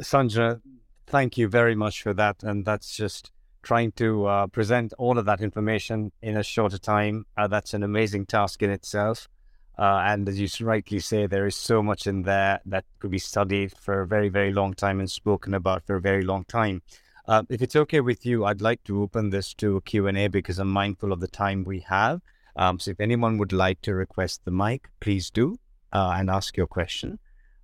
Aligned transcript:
Sanjana, 0.00 0.60
thank 1.06 1.36
you 1.36 1.48
very 1.48 1.74
much 1.74 2.02
for 2.02 2.14
that. 2.14 2.42
And 2.42 2.64
that's 2.64 2.96
just 2.96 3.30
trying 3.62 3.92
to 3.92 4.26
uh, 4.26 4.46
present 4.46 4.92
all 4.98 5.18
of 5.18 5.24
that 5.26 5.40
information 5.40 6.12
in 6.22 6.36
a 6.36 6.42
shorter 6.42 6.78
time. 6.78 7.26
Uh, 7.36 7.48
that's 7.48 7.74
an 7.74 7.82
amazing 7.82 8.26
task 8.26 8.62
in 8.62 8.70
itself. 8.70 9.28
Uh, 9.78 10.02
and 10.04 10.28
as 10.28 10.40
you 10.40 10.66
rightly 10.66 10.98
say, 10.98 11.26
there 11.26 11.46
is 11.46 11.54
so 11.54 11.82
much 11.82 12.06
in 12.06 12.22
there 12.22 12.60
that 12.66 12.84
could 12.98 13.10
be 13.10 13.18
studied 13.18 13.72
for 13.78 14.00
a 14.00 14.06
very, 14.06 14.28
very 14.28 14.52
long 14.52 14.74
time 14.74 14.98
and 14.98 15.10
spoken 15.10 15.54
about 15.54 15.86
for 15.86 15.96
a 15.96 16.00
very 16.00 16.22
long 16.22 16.44
time. 16.44 16.82
Uh, 17.26 17.42
if 17.48 17.62
it's 17.62 17.76
okay 17.76 18.00
with 18.00 18.24
you, 18.24 18.44
I'd 18.44 18.60
like 18.60 18.82
to 18.84 19.02
open 19.02 19.30
this 19.30 19.54
to 19.54 19.76
a 19.76 19.80
Q&A 19.80 20.28
because 20.28 20.58
I'm 20.58 20.70
mindful 20.70 21.12
of 21.12 21.20
the 21.20 21.28
time 21.28 21.62
we 21.62 21.80
have. 21.80 22.20
Um, 22.56 22.80
so 22.80 22.90
if 22.90 23.00
anyone 23.00 23.38
would 23.38 23.52
like 23.52 23.80
to 23.82 23.94
request 23.94 24.40
the 24.44 24.50
mic, 24.50 24.88
please 24.98 25.30
do 25.30 25.58
uh, 25.92 26.14
and 26.16 26.28
ask 26.28 26.56
your 26.56 26.66
question. 26.66 27.18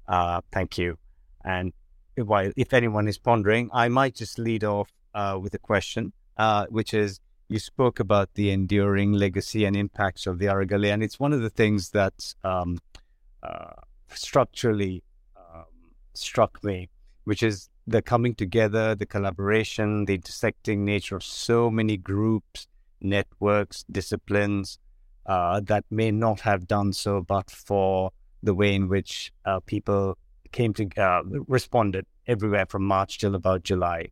Uh, 0.07 0.41
thank 0.53 0.79
you. 0.79 0.99
And 1.45 1.73
while 2.17 2.53
if 2.57 2.73
anyone 2.73 3.09
is 3.09 3.19
pondering, 3.19 3.71
I 3.73 3.89
might 3.89 4.15
just 4.15 4.39
lead 4.39 4.65
off 4.65 4.91
uh, 5.15 5.39
with 5.41 5.55
a 5.55 5.59
question, 5.59 6.13
uh, 6.37 6.67
which 6.67 6.95
is 6.95 7.21
you 7.49 7.59
spoke 7.59 8.01
about 8.01 8.35
the 8.35 8.51
enduring 8.51 9.13
legacy 9.13 9.65
and 9.65 9.77
impacts 9.77 10.27
of 10.27 10.39
the 10.39 10.47
Aragalaya, 10.47 10.95
and 10.95 11.03
it's 11.03 11.21
one 11.21 11.33
of 11.33 11.43
the 11.43 11.51
things 11.51 11.91
that 11.91 12.35
um, 12.43 12.79
uh, 13.43 13.75
structurally 14.13 15.03
um, 15.37 15.65
struck 16.15 16.63
me, 16.65 16.89
which 17.25 17.43
is 17.43 17.69
the 17.87 18.01
coming 18.01 18.35
together, 18.35 18.95
the 18.95 19.07
collaboration, 19.07 20.07
the 20.07 20.15
intersecting 20.15 20.85
nature 20.85 21.17
of 21.17 21.23
so 21.23 21.71
many 21.71 21.97
groups, 21.97 22.67
networks, 23.01 23.85
disciplines 23.91 24.79
uh, 25.27 25.61
that 25.61 25.85
may 25.91 26.11
not 26.11 26.41
have 26.41 26.67
done 26.67 26.93
so, 26.93 27.21
but 27.21 27.51
for 27.51 28.11
the 28.43 28.55
way 28.55 28.75
in 28.75 28.89
which 28.89 29.33
uh, 29.45 29.61
people 29.61 30.17
came 30.55 30.73
to 30.73 30.89
uh, 30.97 31.23
responded 31.49 32.07
everywhere 32.27 32.65
from 32.67 32.85
March 32.85 33.19
till 33.19 33.35
about 33.35 33.65
July. 33.65 34.09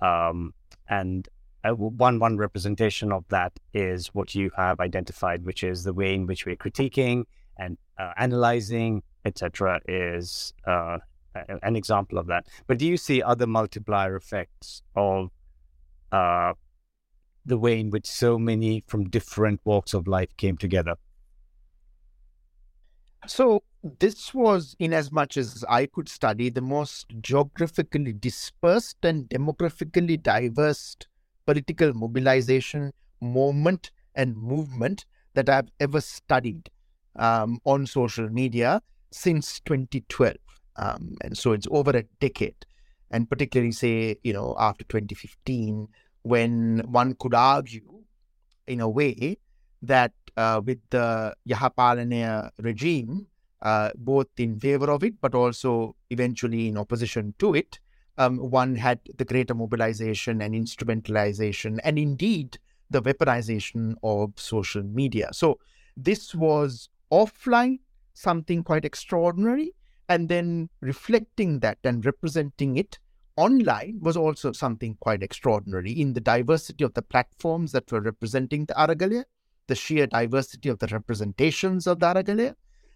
Um, 0.00 0.54
and 0.88 1.28
uh, 1.64 1.72
one 1.72 2.20
one 2.20 2.36
representation 2.36 3.10
of 3.10 3.24
that 3.30 3.52
is 3.74 4.08
what 4.14 4.34
you 4.34 4.50
have 4.56 4.78
identified, 4.78 5.44
which 5.44 5.64
is 5.64 5.82
the 5.82 5.92
way 5.92 6.14
in 6.14 6.26
which 6.26 6.46
we're 6.46 6.56
critiquing 6.56 7.24
and 7.56 7.76
uh, 7.98 8.12
analyzing, 8.16 9.02
etc., 9.24 9.80
is 9.88 10.52
uh, 10.66 10.98
an 11.62 11.74
example 11.74 12.18
of 12.18 12.26
that. 12.28 12.46
But 12.66 12.78
do 12.78 12.86
you 12.86 12.96
see 12.96 13.22
other 13.22 13.46
multiplier 13.46 14.14
effects 14.14 14.82
of 14.94 15.30
uh, 16.12 16.52
the 17.44 17.58
way 17.58 17.80
in 17.80 17.90
which 17.90 18.06
so 18.06 18.38
many 18.38 18.84
from 18.86 19.08
different 19.08 19.60
walks 19.64 19.94
of 19.94 20.06
life 20.06 20.36
came 20.36 20.56
together? 20.56 20.94
So 23.26 23.62
this 23.82 24.34
was, 24.34 24.74
in 24.78 24.92
as 24.92 25.12
much 25.12 25.36
as 25.36 25.64
I 25.68 25.86
could 25.86 26.08
study, 26.08 26.50
the 26.50 26.60
most 26.60 27.06
geographically 27.20 28.12
dispersed 28.12 29.04
and 29.04 29.28
demographically 29.28 30.20
diverse 30.20 30.96
political 31.46 31.92
mobilization, 31.94 32.92
movement, 33.20 33.90
and 34.14 34.36
movement 34.36 35.04
that 35.34 35.48
I've 35.48 35.70
ever 35.78 36.00
studied 36.00 36.70
um, 37.16 37.60
on 37.64 37.86
social 37.86 38.28
media 38.28 38.82
since 39.12 39.60
2012. 39.60 40.36
Um, 40.76 41.16
and 41.22 41.36
so 41.36 41.52
it's 41.52 41.66
over 41.70 41.90
a 41.90 42.02
decade. 42.20 42.66
And 43.10 43.28
particularly, 43.30 43.72
say, 43.72 44.16
you 44.22 44.32
know, 44.32 44.54
after 44.58 44.84
2015, 44.84 45.88
when 46.22 46.82
one 46.90 47.14
could 47.14 47.34
argue, 47.34 48.02
in 48.66 48.80
a 48.80 48.88
way, 48.88 49.38
that 49.82 50.12
uh, 50.36 50.60
with 50.64 50.78
the 50.90 51.34
Yahapalana 51.48 52.50
regime, 52.58 53.26
uh, 53.62 53.90
both 53.96 54.28
in 54.36 54.58
favor 54.58 54.90
of 54.90 55.02
it, 55.02 55.20
but 55.20 55.34
also 55.34 55.96
eventually 56.10 56.68
in 56.68 56.78
opposition 56.78 57.34
to 57.38 57.54
it, 57.54 57.78
um, 58.18 58.38
one 58.38 58.74
had 58.76 59.00
the 59.16 59.24
greater 59.24 59.54
mobilization 59.54 60.42
and 60.42 60.54
instrumentalization, 60.54 61.78
and 61.84 61.98
indeed 61.98 62.58
the 62.90 63.02
weaponization 63.02 63.94
of 64.02 64.32
social 64.36 64.82
media. 64.82 65.28
So 65.32 65.58
this 65.96 66.34
was 66.34 66.88
offline, 67.12 67.78
something 68.14 68.62
quite 68.62 68.84
extraordinary, 68.84 69.74
and 70.08 70.28
then 70.28 70.68
reflecting 70.80 71.60
that 71.60 71.78
and 71.84 72.04
representing 72.04 72.76
it 72.76 72.98
online 73.36 73.98
was 74.00 74.16
also 74.16 74.50
something 74.50 74.96
quite 74.98 75.22
extraordinary 75.22 75.92
in 75.92 76.12
the 76.12 76.20
diversity 76.20 76.82
of 76.82 76.94
the 76.94 77.02
platforms 77.02 77.70
that 77.72 77.90
were 77.92 78.00
representing 78.00 78.64
the 78.64 78.74
Aragalaya, 78.74 79.24
the 79.68 79.76
sheer 79.76 80.06
diversity 80.06 80.68
of 80.68 80.80
the 80.80 80.88
representations 80.88 81.86
of 81.86 82.00
the 82.00 82.06
Aragalaya, 82.06 82.54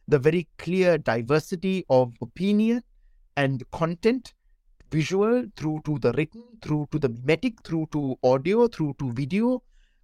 the 0.08 0.18
very 0.18 0.48
clear 0.58 0.98
diversity 0.98 1.84
of 1.88 2.14
opinion 2.20 2.82
and 3.36 3.68
content 3.70 4.34
visual 4.90 5.44
through 5.56 5.80
to 5.84 5.98
the 5.98 6.12
written, 6.12 6.44
through 6.62 6.86
to 6.92 6.98
the 6.98 7.08
mimetic, 7.08 7.62
through 7.64 7.88
to 7.92 8.18
audio, 8.22 8.68
through 8.68 8.94
to 8.98 9.10
video, 9.12 9.62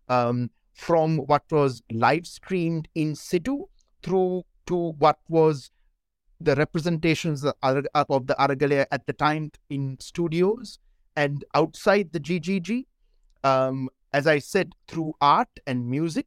um, 0.08 0.50
from 0.72 1.18
what 1.18 1.42
was 1.50 1.82
live 1.90 2.26
streamed 2.26 2.88
in 2.94 3.14
situ 3.14 3.64
through 4.02 4.44
to 4.66 4.92
what 4.98 5.18
was 5.28 5.70
the 6.40 6.54
representations 6.54 7.44
of 7.44 8.26
the 8.26 8.36
Aragalaya 8.38 8.86
at 8.92 9.06
the 9.06 9.12
time 9.12 9.50
in 9.68 9.96
studios 9.98 10.78
and 11.16 11.44
outside 11.54 12.12
the 12.12 12.20
GGG. 12.20 12.86
Um, 13.42 13.88
as 14.12 14.26
I 14.26 14.38
said, 14.38 14.72
through 14.86 15.14
art 15.20 15.48
and 15.66 15.88
music, 15.88 16.26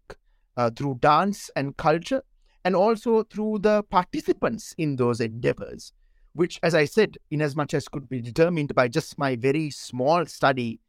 uh, 0.57 0.69
through 0.69 0.99
dance 1.01 1.49
and 1.55 1.77
culture, 1.77 2.23
and 2.63 2.75
also 2.75 3.23
through 3.23 3.59
the 3.59 3.83
participants 3.83 4.75
in 4.77 4.95
those 4.95 5.19
endeavors 5.19 5.93
which, 6.33 6.59
as 6.63 6.73
I 6.73 6.85
said, 6.85 7.17
in 7.29 7.41
as 7.41 7.55
much 7.55 7.73
as 7.73 7.87
could 7.87 8.07
be 8.07 8.21
determined 8.21 8.73
by 8.73 8.87
just 8.87 9.17
my 9.17 9.35
very 9.35 9.69
small 9.69 10.25
study 10.25 10.79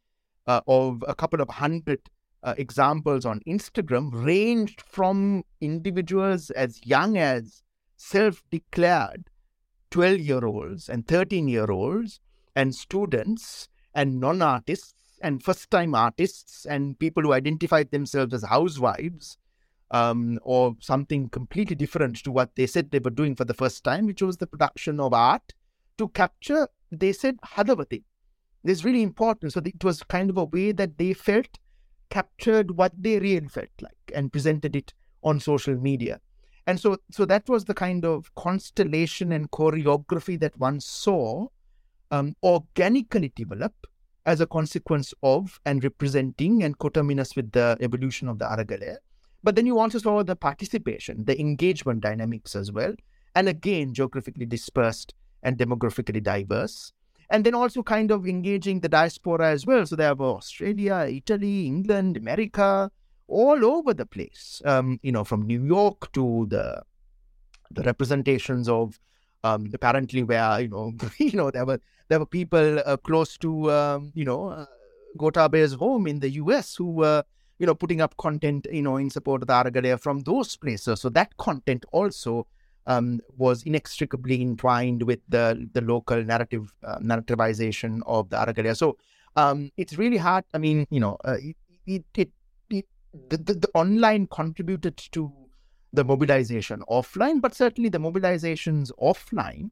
uh, 0.46 0.60
of 0.66 1.04
a 1.06 1.14
couple 1.14 1.40
of 1.40 1.48
hundred 1.48 2.00
uh, 2.42 2.54
examples 2.56 3.24
on 3.24 3.40
Instagram, 3.46 4.10
ranged 4.12 4.80
from 4.80 5.44
individuals 5.60 6.50
as 6.50 6.84
young 6.86 7.16
as 7.16 7.62
self 7.96 8.42
declared 8.50 9.30
12 9.90 10.20
year 10.20 10.44
olds 10.44 10.88
and 10.88 11.06
13 11.06 11.48
year 11.48 11.70
olds, 11.70 12.20
and 12.54 12.74
students 12.74 13.68
and 13.94 14.20
non 14.20 14.42
artists 14.42 14.94
and 15.22 15.42
first 15.42 15.70
time 15.70 15.94
artists 15.94 16.66
and 16.66 16.98
people 16.98 17.22
who 17.22 17.32
identified 17.32 17.90
themselves 17.90 18.34
as 18.34 18.42
housewives 18.44 19.38
um, 19.92 20.38
or 20.42 20.74
something 20.80 21.28
completely 21.28 21.76
different 21.76 22.16
to 22.24 22.32
what 22.32 22.56
they 22.56 22.66
said 22.66 22.90
they 22.90 22.98
were 22.98 23.10
doing 23.10 23.36
for 23.36 23.44
the 23.44 23.54
first 23.54 23.84
time, 23.84 24.06
which 24.06 24.22
was 24.22 24.38
the 24.38 24.46
production 24.46 24.98
of 24.98 25.12
art 25.12 25.52
to 25.98 26.08
capture, 26.08 26.66
they 26.90 27.12
said, 27.12 27.36
Hadavati. 27.42 28.02
This 28.64 28.78
is 28.78 28.84
really 28.84 29.02
important. 29.02 29.52
So 29.52 29.60
it 29.64 29.84
was 29.84 30.02
kind 30.02 30.30
of 30.30 30.38
a 30.38 30.44
way 30.44 30.72
that 30.72 30.96
they 30.96 31.12
felt 31.12 31.58
captured 32.10 32.76
what 32.76 32.92
they 32.98 33.18
really 33.18 33.48
felt 33.48 33.68
like 33.80 33.96
and 34.14 34.32
presented 34.32 34.74
it 34.74 34.94
on 35.22 35.40
social 35.40 35.74
media. 35.74 36.20
And 36.66 36.80
so, 36.80 36.96
so 37.10 37.24
that 37.26 37.48
was 37.48 37.64
the 37.64 37.74
kind 37.74 38.04
of 38.04 38.34
constellation 38.34 39.32
and 39.32 39.50
choreography 39.50 40.38
that 40.40 40.58
one 40.58 40.80
saw 40.80 41.48
um, 42.10 42.34
organically 42.42 43.32
develop 43.34 43.74
as 44.24 44.40
a 44.40 44.46
consequence 44.46 45.12
of 45.22 45.60
and 45.66 45.82
representing 45.82 46.62
and 46.62 46.78
coterminous 46.78 47.34
with 47.34 47.50
the 47.52 47.76
evolution 47.80 48.28
of 48.28 48.38
the 48.38 48.44
Aragalaya. 48.44 48.98
But 49.42 49.56
then 49.56 49.66
you 49.66 49.78
also 49.78 49.98
saw 49.98 50.22
the 50.22 50.36
participation, 50.36 51.24
the 51.24 51.38
engagement 51.40 52.00
dynamics 52.00 52.54
as 52.54 52.70
well. 52.70 52.94
And 53.34 53.48
again, 53.48 53.92
geographically 53.92 54.46
dispersed 54.46 55.14
and 55.42 55.58
demographically 55.58 56.22
diverse. 56.22 56.92
And 57.30 57.44
then 57.44 57.54
also 57.54 57.82
kind 57.82 58.10
of 58.10 58.26
engaging 58.26 58.80
the 58.80 58.88
diaspora 58.88 59.50
as 59.50 59.66
well. 59.66 59.86
So 59.86 59.96
there 59.96 60.14
were 60.14 60.26
Australia, 60.26 61.06
Italy, 61.08 61.66
England, 61.66 62.16
America, 62.16 62.90
all 63.26 63.64
over 63.64 63.94
the 63.94 64.06
place. 64.06 64.60
Um, 64.64 65.00
you 65.02 65.10
know, 65.10 65.24
from 65.24 65.42
New 65.42 65.64
York 65.64 66.12
to 66.12 66.46
the 66.48 66.82
the 67.70 67.82
representations 67.82 68.68
of 68.68 69.00
um, 69.44 69.70
apparently 69.72 70.22
where 70.22 70.60
you 70.60 70.68
know 70.68 70.92
you 71.18 71.32
know 71.32 71.50
there 71.50 71.64
were 71.64 71.80
there 72.08 72.18
were 72.18 72.26
people 72.26 72.80
uh, 72.84 72.96
close 72.98 73.36
to 73.38 73.70
um, 73.72 74.12
you 74.14 74.24
know 74.24 74.48
uh, 74.48 74.66
Gotabaya's 75.18 75.74
home 75.74 76.06
in 76.06 76.20
the 76.20 76.30
U.S. 76.30 76.76
who 76.76 76.90
were 76.90 77.24
you 77.62 77.66
know, 77.66 77.76
putting 77.76 78.00
up 78.00 78.16
content, 78.16 78.66
you 78.72 78.82
know, 78.82 78.96
in 78.96 79.08
support 79.08 79.40
of 79.42 79.46
the 79.46 79.54
Aragalaya 79.54 79.98
from 80.00 80.18
those 80.22 80.56
places. 80.56 81.00
So 81.00 81.08
that 81.10 81.36
content 81.36 81.84
also 81.92 82.48
um, 82.88 83.20
was 83.36 83.62
inextricably 83.62 84.42
entwined 84.42 85.04
with 85.04 85.20
the 85.28 85.68
the 85.72 85.80
local 85.80 86.24
narrative 86.24 86.74
uh, 86.82 86.98
narrativization 86.98 88.00
of 88.04 88.30
the 88.30 88.36
Aragalaya. 88.36 88.76
So 88.76 88.98
um, 89.36 89.70
it's 89.76 89.96
really 89.96 90.16
hard. 90.16 90.44
I 90.52 90.58
mean, 90.58 90.88
you 90.90 90.98
know, 90.98 91.16
uh, 91.24 91.36
it, 91.40 91.56
it, 91.86 92.04
it, 92.16 92.30
it 92.68 92.86
the, 93.28 93.36
the, 93.36 93.54
the 93.54 93.70
online 93.74 94.26
contributed 94.26 94.96
to 95.12 95.32
the 95.92 96.02
mobilization 96.02 96.82
offline, 96.90 97.40
but 97.40 97.54
certainly 97.54 97.90
the 97.90 97.98
mobilizations 97.98 98.90
offline 99.00 99.70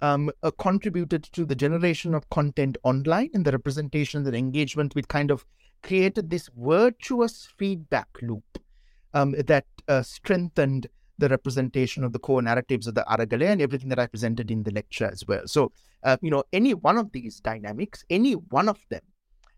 um, 0.00 0.30
uh, 0.42 0.50
contributed 0.58 1.22
to 1.22 1.44
the 1.44 1.54
generation 1.54 2.12
of 2.12 2.28
content 2.30 2.76
online 2.82 3.30
and 3.34 3.44
the 3.44 3.52
representation 3.52 4.26
and 4.26 4.34
engagement 4.34 4.96
with 4.96 5.06
kind 5.06 5.30
of 5.30 5.46
created 5.84 6.30
this 6.30 6.48
virtuous 6.56 7.48
feedback 7.58 8.08
loop 8.22 8.58
um, 9.12 9.32
that 9.46 9.66
uh, 9.86 10.02
strengthened 10.02 10.88
the 11.18 11.28
representation 11.28 12.02
of 12.02 12.12
the 12.12 12.18
core 12.18 12.42
narratives 12.42 12.86
of 12.88 12.94
the 12.94 13.04
Aragalaya 13.08 13.50
and 13.50 13.62
everything 13.62 13.88
that 13.90 14.00
I 14.00 14.06
presented 14.06 14.50
in 14.50 14.64
the 14.64 14.72
lecture 14.72 15.06
as 15.06 15.24
well. 15.28 15.42
So, 15.46 15.70
uh, 16.02 16.16
you 16.20 16.30
know, 16.30 16.42
any 16.52 16.74
one 16.74 16.98
of 16.98 17.12
these 17.12 17.38
dynamics, 17.38 18.04
any 18.10 18.32
one 18.32 18.68
of 18.68 18.80
them 18.90 19.02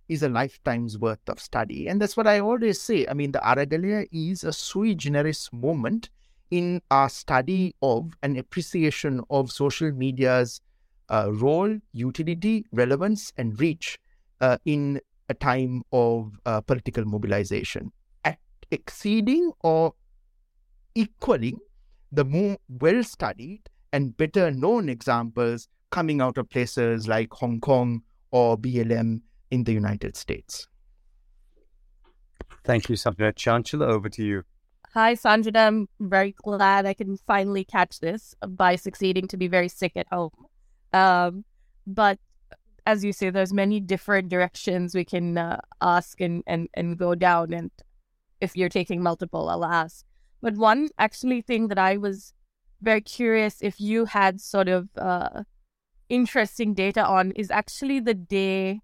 is 0.09 0.23
a 0.23 0.29
lifetime's 0.29 0.99
worth 0.99 1.27
of 1.29 1.41
study. 1.41 1.89
And 1.89 2.01
that's 2.01 2.17
what 2.17 2.27
I 2.27 2.41
always 2.41 2.81
say. 2.81 3.07
I 3.09 3.15
mean, 3.15 3.33
the 3.33 3.39
Aragalaya 3.39 4.07
is 4.13 4.45
a 4.45 4.53
sui 4.53 4.95
generis 4.95 5.49
moment 5.53 6.11
in 6.51 6.81
our 6.91 7.09
study 7.09 7.75
of 7.83 8.13
and 8.23 8.37
appreciation 8.37 9.23
of 9.31 9.51
social 9.51 9.91
media's 9.93 10.61
uh, 11.09 11.33
role, 11.33 11.79
utility, 11.93 12.67
relevance, 12.73 13.33
and 13.37 13.59
reach 13.59 13.99
uh, 14.41 14.59
in 14.65 15.01
a 15.29 15.35
time 15.35 15.83
of 15.93 16.33
uh, 16.47 16.61
political 16.61 17.05
mobilization, 17.05 17.93
at 18.25 18.39
exceeding 18.71 19.53
or 19.61 19.95
equaling 20.95 21.59
the 22.13 22.25
more 22.25 22.57
well 22.69 23.03
studied 23.03 23.69
and 23.93 24.17
better 24.17 24.51
known 24.51 24.89
examples 24.89 25.69
coming 25.91 26.21
out 26.21 26.39
of 26.39 26.49
places 26.51 27.07
like 27.07 27.33
Hong 27.33 27.61
Kong 27.61 28.03
or 28.31 28.57
BLM 28.57 29.21
in 29.51 29.65
the 29.65 29.73
United 29.73 30.17
States. 30.17 30.69
Thank 32.65 32.89
you, 32.89 32.97
Sanjana. 32.97 33.33
Chanchala, 33.35 33.87
over 33.87 34.09
to 34.09 34.25
you. 34.25 34.43
Hi, 34.95 35.15
Sanjana. 35.15 35.67
I'm 35.67 35.89
very 36.01 36.35
glad 36.43 36.87
I 36.87 36.95
can 36.95 37.17
finally 37.27 37.65
catch 37.65 38.01
this 38.01 38.35
by 38.49 38.77
succeeding 38.77 39.29
to 39.29 39.37
be 39.37 39.47
very 39.47 39.69
sick 39.69 39.93
at 39.97 40.07
home. 40.11 40.31
Um, 40.93 41.45
but 41.87 42.19
as 42.87 43.05
you 43.05 43.13
say, 43.13 43.31
there's 43.31 43.53
many 43.53 43.81
different 43.81 44.29
directions 44.29 44.95
we 44.95 45.05
can 45.05 45.37
uh, 45.37 45.61
ask 45.83 46.21
and, 46.21 46.43
and, 46.47 46.69
and 46.75 46.97
go 46.97 47.15
down. 47.17 47.53
And 47.53 47.71
if 48.41 48.57
you're 48.57 48.69
taking 48.69 49.03
multiple, 49.03 49.49
I'll 49.49 49.65
ask. 49.65 50.05
But 50.41 50.55
one 50.55 50.89
actually 50.99 51.43
thing 51.43 51.69
that 51.69 51.79
I 51.79 51.97
was 51.97 52.33
very 52.81 53.01
curious 53.01 53.59
if 53.61 53.81
you 53.81 54.05
had 54.05 54.41
sort 54.41 54.69
of 54.69 54.89
uh, 54.97 55.43
interesting 56.09 56.75
data 56.75 57.05
on 57.05 57.33
is 57.33 57.51
actually 57.51 58.01
the 58.01 58.15
day 58.15 58.81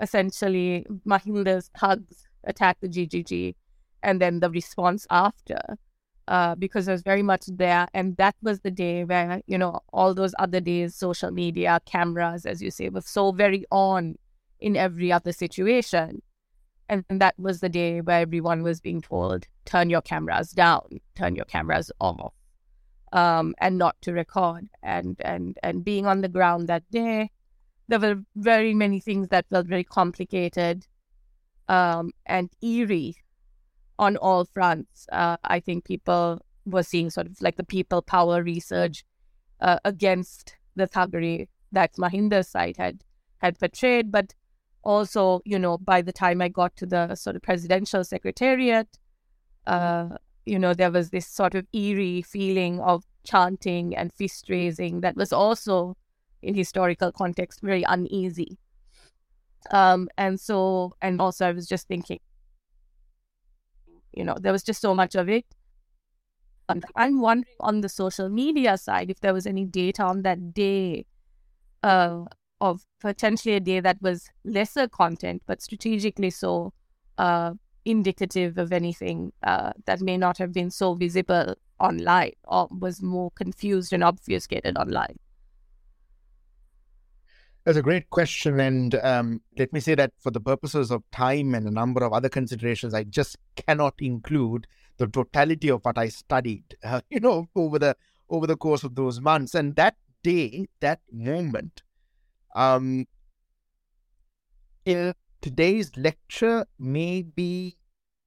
essentially 0.00 0.86
Mahinda's 1.06 1.70
thugs 1.78 2.28
attacked 2.44 2.80
the 2.80 2.88
GGG 2.88 3.54
and 4.02 4.20
then 4.20 4.40
the 4.40 4.50
response 4.50 5.06
after. 5.10 5.60
Uh, 6.30 6.54
because 6.54 6.88
I 6.88 6.92
was 6.92 7.02
very 7.02 7.24
much 7.24 7.46
there. 7.48 7.88
And 7.92 8.16
that 8.18 8.36
was 8.40 8.60
the 8.60 8.70
day 8.70 9.02
where, 9.02 9.42
you 9.48 9.58
know, 9.58 9.80
all 9.92 10.14
those 10.14 10.32
other 10.38 10.60
days, 10.60 10.94
social 10.94 11.32
media, 11.32 11.80
cameras, 11.86 12.46
as 12.46 12.62
you 12.62 12.70
say, 12.70 12.88
was 12.88 13.04
so 13.08 13.32
very 13.32 13.64
on 13.72 14.14
in 14.60 14.76
every 14.76 15.10
other 15.10 15.32
situation. 15.32 16.22
And, 16.88 17.04
and 17.10 17.20
that 17.20 17.34
was 17.36 17.58
the 17.58 17.68
day 17.68 18.00
where 18.00 18.20
everyone 18.20 18.62
was 18.62 18.80
being 18.80 19.00
told, 19.00 19.48
turn 19.64 19.90
your 19.90 20.02
cameras 20.02 20.52
down, 20.52 21.00
turn 21.16 21.34
your 21.34 21.46
cameras 21.46 21.90
off, 22.00 22.32
um, 23.12 23.52
and 23.58 23.76
not 23.76 24.00
to 24.02 24.12
record. 24.12 24.68
And, 24.84 25.16
and, 25.24 25.58
and 25.64 25.84
being 25.84 26.06
on 26.06 26.20
the 26.20 26.28
ground 26.28 26.68
that 26.68 26.88
day, 26.92 27.30
there 27.88 27.98
were 27.98 28.22
very 28.36 28.72
many 28.72 29.00
things 29.00 29.26
that 29.30 29.48
felt 29.50 29.66
very 29.66 29.82
complicated 29.82 30.86
um, 31.68 32.12
and 32.26 32.50
eerie 32.62 33.16
on 34.00 34.16
all 34.16 34.46
fronts. 34.46 35.06
Uh, 35.12 35.36
I 35.44 35.60
think 35.60 35.84
people 35.84 36.40
were 36.64 36.82
seeing 36.82 37.10
sort 37.10 37.26
of 37.26 37.40
like 37.40 37.56
the 37.56 37.64
people 37.64 38.02
power 38.02 38.42
research 38.42 39.04
uh, 39.60 39.78
against 39.84 40.56
the 40.74 40.88
thuggery 40.88 41.48
that 41.70 41.92
Mahinda's 41.94 42.48
side 42.48 42.76
had 42.78 43.04
had 43.38 43.58
portrayed, 43.58 44.10
but 44.10 44.34
also, 44.82 45.42
you 45.44 45.58
know, 45.58 45.76
by 45.78 46.02
the 46.02 46.12
time 46.12 46.40
I 46.40 46.48
got 46.48 46.74
to 46.76 46.86
the 46.86 47.14
sort 47.14 47.36
of 47.36 47.42
presidential 47.42 48.02
secretariat, 48.02 48.88
uh, 49.66 50.08
you 50.46 50.58
know, 50.58 50.74
there 50.74 50.90
was 50.90 51.10
this 51.10 51.26
sort 51.26 51.54
of 51.54 51.66
eerie 51.72 52.22
feeling 52.22 52.80
of 52.80 53.04
chanting 53.24 53.94
and 53.94 54.12
fist 54.12 54.48
raising 54.48 55.02
that 55.02 55.16
was 55.16 55.32
also, 55.32 55.96
in 56.42 56.54
historical 56.54 57.12
context, 57.12 57.60
very 57.60 57.82
uneasy. 57.82 58.58
Um, 59.70 60.08
and 60.16 60.40
so, 60.40 60.94
and 61.02 61.20
also, 61.20 61.46
I 61.46 61.52
was 61.52 61.66
just 61.68 61.86
thinking, 61.86 62.20
you 64.12 64.24
know, 64.24 64.36
there 64.40 64.52
was 64.52 64.62
just 64.62 64.80
so 64.80 64.94
much 64.94 65.14
of 65.14 65.28
it. 65.28 65.44
And 66.68 66.84
I'm 66.94 67.20
wondering 67.20 67.56
on 67.58 67.80
the 67.80 67.88
social 67.88 68.28
media 68.28 68.78
side 68.78 69.10
if 69.10 69.20
there 69.20 69.34
was 69.34 69.46
any 69.46 69.64
data 69.64 70.04
on 70.04 70.22
that 70.22 70.54
day 70.54 71.04
uh, 71.82 72.24
of 72.60 72.84
potentially 73.00 73.54
a 73.56 73.60
day 73.60 73.80
that 73.80 74.00
was 74.00 74.28
lesser 74.44 74.86
content, 74.88 75.42
but 75.46 75.62
strategically 75.62 76.30
so 76.30 76.72
uh, 77.18 77.54
indicative 77.84 78.58
of 78.58 78.72
anything 78.72 79.32
uh, 79.42 79.72
that 79.86 80.00
may 80.00 80.16
not 80.16 80.38
have 80.38 80.52
been 80.52 80.70
so 80.70 80.94
visible 80.94 81.54
online 81.80 82.32
or 82.44 82.68
was 82.70 83.02
more 83.02 83.30
confused 83.32 83.92
and 83.92 84.04
obfuscated 84.04 84.76
online. 84.76 85.18
That's 87.64 87.76
a 87.76 87.82
great 87.82 88.08
question. 88.10 88.58
And 88.58 88.94
um, 88.96 89.42
let 89.58 89.72
me 89.72 89.80
say 89.80 89.94
that 89.94 90.12
for 90.18 90.30
the 90.30 90.40
purposes 90.40 90.90
of 90.90 91.02
time 91.12 91.54
and 91.54 91.66
a 91.66 91.70
number 91.70 92.02
of 92.02 92.12
other 92.12 92.28
considerations, 92.28 92.94
I 92.94 93.04
just 93.04 93.36
cannot 93.56 93.94
include 93.98 94.66
the 94.96 95.06
totality 95.06 95.68
of 95.68 95.84
what 95.84 95.98
I 95.98 96.08
studied, 96.08 96.76
uh, 96.84 97.00
you 97.10 97.20
know, 97.20 97.48
over 97.54 97.78
the 97.78 97.96
over 98.28 98.46
the 98.46 98.56
course 98.56 98.84
of 98.84 98.94
those 98.94 99.20
months. 99.20 99.54
And 99.54 99.74
that 99.76 99.96
day, 100.22 100.68
that 100.80 101.00
moment, 101.12 101.82
um, 102.54 103.06
in 104.84 105.14
today's 105.40 105.96
lecture 105.96 106.66
may 106.78 107.22
be 107.22 107.76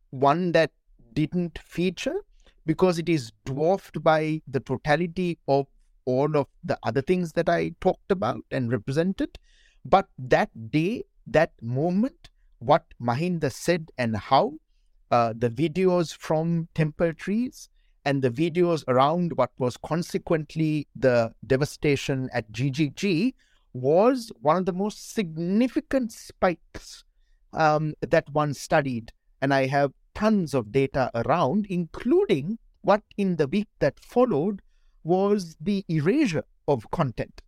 one 0.10 0.52
that 0.52 0.72
didn't 1.14 1.58
feature 1.60 2.22
because 2.66 3.00
it 3.00 3.10
is 3.10 3.32
dwarfed 3.46 4.04
by 4.04 4.42
the 4.48 4.60
totality 4.60 5.40
of 5.48 5.68
all 6.06 6.38
of 6.38 6.48
the 6.64 6.78
other 6.84 7.02
things 7.02 7.34
that 7.34 7.50
I 7.50 7.74
talked 7.82 8.12
about 8.12 8.42
and 8.52 8.72
represented. 8.72 9.38
But 9.86 10.08
that 10.18 10.72
day, 10.72 11.04
that 11.28 11.52
moment, 11.62 12.30
what 12.60 12.86
Mahinda 13.02 13.52
said 13.52 13.92
and 13.98 14.16
how, 14.16 14.54
uh, 15.12 15.34
the 15.38 15.50
videos 15.50 16.16
from 16.16 16.68
temple 16.74 17.14
trees 17.14 17.70
and 18.06 18.22
the 18.22 18.30
videos 18.30 18.84
around 18.88 19.34
what 19.36 19.52
was 19.58 19.78
consequently 19.78 20.88
the 20.96 21.34
devastation 21.46 22.30
at 22.34 22.52
GGG 22.52 23.34
was 23.74 24.32
one 24.42 24.58
of 24.58 24.66
the 24.66 24.74
most 24.74 25.14
significant 25.14 26.12
spikes 26.12 27.04
um, 27.54 27.94
that 28.02 28.30
one 28.32 28.54
studied. 28.54 29.12
And 29.42 29.54
I 29.54 29.68
have 29.68 29.94
tons 30.14 30.54
of 30.54 30.72
data 30.72 31.12
around, 31.16 31.66
including 31.70 32.60
what 32.82 33.02
in 33.18 33.38
the 33.38 33.48
week 33.48 33.68
that 33.80 34.00
followed 34.00 34.62
was 35.04 35.56
the 35.60 35.86
erasure 35.90 36.46
of 36.68 36.90
content 36.92 37.42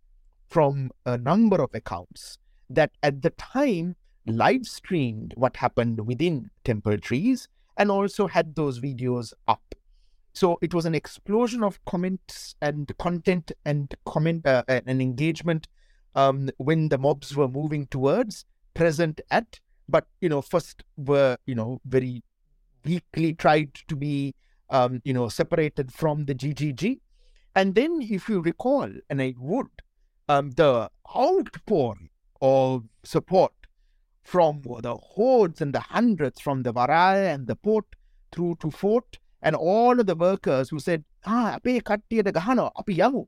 from 0.48 0.92
a 1.06 1.18
number 1.18 1.62
of 1.62 1.74
accounts 1.74 2.38
that 2.69 2.92
at 3.04 3.22
the 3.22 3.30
time 3.31 3.96
live 4.25 4.65
streamed 4.65 5.34
what 5.38 5.58
happened 5.58 6.06
within 6.06 6.50
temple 6.63 6.98
trees 6.98 7.48
and 7.77 7.91
also 7.91 8.27
had 8.27 8.56
those 8.56 8.80
videos 8.80 9.34
up. 9.48 9.75
So 10.34 10.58
it 10.62 10.74
was 10.74 10.86
an 10.86 10.96
explosion 10.96 11.63
of 11.63 11.84
comments 11.86 12.56
and 12.62 12.91
content 12.98 13.51
and 13.63 13.94
comment 14.06 14.46
uh, 14.46 14.63
and 14.68 15.01
engagement 15.01 15.68
um, 16.15 16.50
when 16.58 16.89
the 16.89 16.98
mobs 16.98 17.36
were 17.36 17.48
moving 17.48 17.88
towards 17.88 18.46
present 18.74 19.22
at, 19.32 19.60
but 19.88 20.08
you 20.22 20.30
know 20.30 20.41
first 20.41 20.84
were 20.98 21.38
you 21.46 21.56
know 21.56 21.80
very 21.86 22.24
weakly 22.84 23.34
tried 23.34 23.74
to 23.88 23.96
be 23.96 24.34
um, 24.70 25.01
you 25.03 25.13
know 25.13 25.30
separated 25.30 25.94
from 25.94 26.25
the 26.25 26.36
GGG 26.36 27.00
and 27.56 27.74
then, 27.76 28.00
if 28.02 28.28
you 28.28 28.42
recall, 28.42 28.90
and 29.10 29.22
I 29.22 29.34
would, 29.38 29.68
um, 30.28 30.52
the 30.52 30.90
outpouring 31.16 32.10
of 32.42 32.84
support 33.04 33.54
from 34.24 34.62
the 34.62 34.96
hordes 34.96 35.62
and 35.62 35.74
the 35.74 35.80
hundreds 35.80 36.42
from 36.42 36.64
the 36.64 36.74
Varaya 36.74 37.34
and 37.34 37.48
the 37.48 37.56
port 37.56 37.86
through 38.32 38.58
to 38.60 38.72
fort, 38.72 39.20
and 39.42 39.56
all 39.56 40.00
of 40.00 40.06
the 40.08 40.16
workers 40.16 40.70
who 40.70 40.80
said, 40.80 41.06
ah, 41.26 41.58
ape 41.64 41.84
kattiyata 41.84 42.34
gahana, 42.34 42.72
api 42.78 42.96
yamu. 42.96 43.28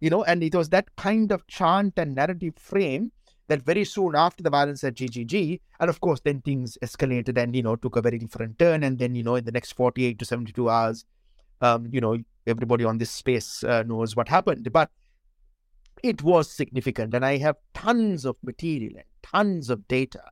You 0.00 0.10
know, 0.10 0.22
and 0.24 0.42
it 0.42 0.54
was 0.54 0.68
that 0.68 0.94
kind 0.96 1.32
of 1.32 1.46
chant 1.46 1.94
and 1.96 2.14
narrative 2.14 2.54
frame 2.56 3.12
that 3.48 3.62
very 3.62 3.84
soon 3.84 4.14
after 4.14 4.42
the 4.42 4.50
violence 4.50 4.84
at 4.84 4.94
GGG, 4.94 5.60
and 5.80 5.90
of 5.90 6.00
course, 6.00 6.20
then 6.20 6.40
things 6.42 6.78
escalated 6.82 7.36
and, 7.38 7.56
you 7.56 7.62
know, 7.62 7.76
took 7.76 7.96
a 7.96 8.02
very 8.02 8.18
different 8.18 8.58
turn. 8.58 8.82
And 8.84 8.98
then, 8.98 9.14
you 9.14 9.22
know, 9.22 9.36
in 9.36 9.44
the 9.44 9.52
next 9.52 9.72
48 9.72 10.18
to 10.18 10.24
72 10.24 10.68
hours, 10.68 11.04
um, 11.62 11.88
you 11.90 12.00
know, 12.00 12.18
everybody 12.46 12.84
on 12.84 12.98
this 12.98 13.10
space 13.10 13.64
uh, 13.64 13.82
knows 13.84 14.14
what 14.14 14.28
happened. 14.28 14.70
But 14.72 14.90
it 16.02 16.22
was 16.22 16.50
significant. 16.50 17.14
And 17.14 17.24
I 17.24 17.38
have 17.38 17.56
tons 17.72 18.24
of 18.24 18.36
material 18.42 18.94
and 18.96 19.04
tons 19.22 19.70
of 19.70 19.86
data 19.88 20.22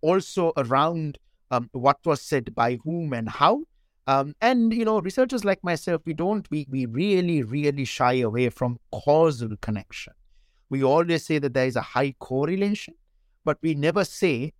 also 0.00 0.52
around 0.56 1.18
um, 1.50 1.70
what 1.72 1.98
was 2.04 2.20
said 2.20 2.54
by 2.54 2.78
whom 2.84 3.12
and 3.12 3.28
how. 3.28 3.62
Um, 4.08 4.34
and, 4.40 4.72
you 4.72 4.84
know, 4.84 5.00
researchers 5.00 5.44
like 5.44 5.62
myself, 5.62 6.02
we 6.04 6.12
don't, 6.12 6.50
we, 6.50 6.66
we 6.68 6.86
really, 6.86 7.44
really 7.44 7.84
shy 7.84 8.14
away 8.14 8.48
from 8.48 8.80
causal 8.90 9.56
connection. 9.60 10.12
We 10.70 10.82
always 10.82 11.24
say 11.24 11.38
that 11.38 11.54
there 11.54 11.66
is 11.66 11.76
a 11.76 11.82
high 11.82 12.16
correlation, 12.18 12.94
but 13.44 13.58
we 13.62 13.74
never 13.74 14.04
say 14.04 14.54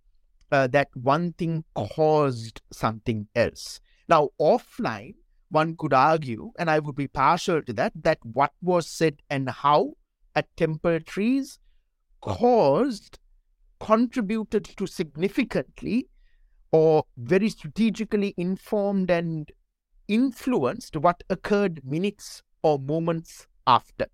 uh, 0.51 0.67
that 0.67 0.87
one 0.93 1.33
thing 1.33 1.65
caused 1.75 2.61
something 2.71 3.27
else. 3.35 3.81
Now, 4.07 4.29
offline, 4.39 5.15
one 5.53 5.75
could 5.77 5.93
argue, 5.93 6.51
and 6.57 6.69
I 6.69 6.79
would 6.79 6.95
be 6.95 7.07
partial 7.07 7.61
to 7.61 7.73
that, 7.73 7.93
that 8.03 8.19
what 8.23 8.51
was 8.61 8.87
said 8.87 9.21
and 9.29 9.49
how 9.49 9.93
at 10.35 10.55
Temple 10.57 10.99
Trees 10.99 11.59
caused, 12.21 13.19
contributed 13.79 14.65
to 14.77 14.87
significantly 14.87 16.07
or 16.71 17.05
very 17.17 17.49
strategically 17.49 18.33
informed 18.35 19.11
and 19.11 19.51
influenced 20.07 20.97
what 20.97 21.23
occurred 21.29 21.81
minutes 21.85 22.41
or 22.63 22.79
moments 22.79 23.47
after. 23.67 24.07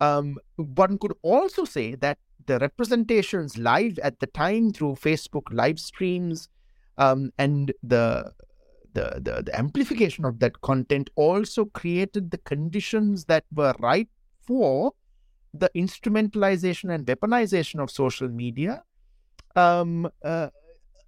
Um, 0.00 0.38
one 0.56 0.98
could 0.98 1.12
also 1.22 1.64
say 1.64 1.94
that 1.94 2.18
the 2.46 2.58
representations 2.58 3.56
live 3.56 3.98
at 4.00 4.18
the 4.18 4.26
time 4.26 4.72
through 4.72 4.94
Facebook 4.94 5.44
live 5.52 5.78
streams 5.78 6.48
um, 6.98 7.30
and 7.38 7.72
the, 7.82 8.32
the, 8.94 9.20
the 9.22 9.42
the 9.42 9.58
amplification 9.58 10.24
of 10.24 10.38
that 10.40 10.60
content 10.60 11.10
also 11.16 11.64
created 11.66 12.30
the 12.30 12.38
conditions 12.38 13.24
that 13.26 13.44
were 13.52 13.74
right 13.78 14.08
for 14.40 14.92
the 15.52 15.70
instrumentalization 15.74 16.92
and 16.94 17.06
weaponization 17.06 17.82
of 17.82 17.90
social 17.90 18.28
media 18.28 18.82
um, 19.56 20.10
uh, 20.24 20.48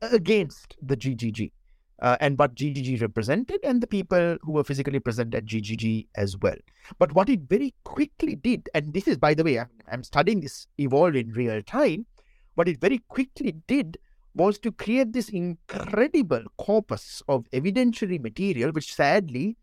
against 0.01 0.77
the 0.83 0.97
GGG 0.97 1.53
uh, 2.01 2.17
and 2.21 2.39
what 2.39 2.55
GGG 2.55 3.01
represented 3.01 3.61
and 3.63 3.81
the 3.81 3.87
people 3.87 4.37
who 4.43 4.53
were 4.53 4.65
physically 4.65 4.99
present 4.99 5.35
at 5.35 5.47
GGG 5.47 6.09
as 6.17 6.37
well. 6.39 6.57
But 6.99 7.13
what 7.13 7.29
it 7.29 7.43
very 7.49 7.75
quickly 7.85 8.35
did, 8.35 8.69
and 8.75 8.93
this 8.93 9.07
is, 9.07 9.17
by 9.17 9.35
the 9.35 9.45
way, 9.45 9.61
I'm, 9.61 9.71
I'm 9.91 10.03
studying 10.03 10.41
this 10.41 10.67
evolve 10.79 11.15
in 11.15 11.31
real 11.31 11.63
time, 11.63 12.07
what 12.57 12.69
it 12.69 12.81
very 12.81 12.99
quickly 13.09 13.55
did 13.69 13.99
was 14.35 14.59
to 14.61 14.73
create 14.73 15.13
this 15.13 15.29
incredible 15.29 16.43
corpus 16.57 17.23
of 17.29 17.45
evidentiary 17.53 18.21
material, 18.21 18.71
which 18.73 18.95
sadly, 18.95 19.57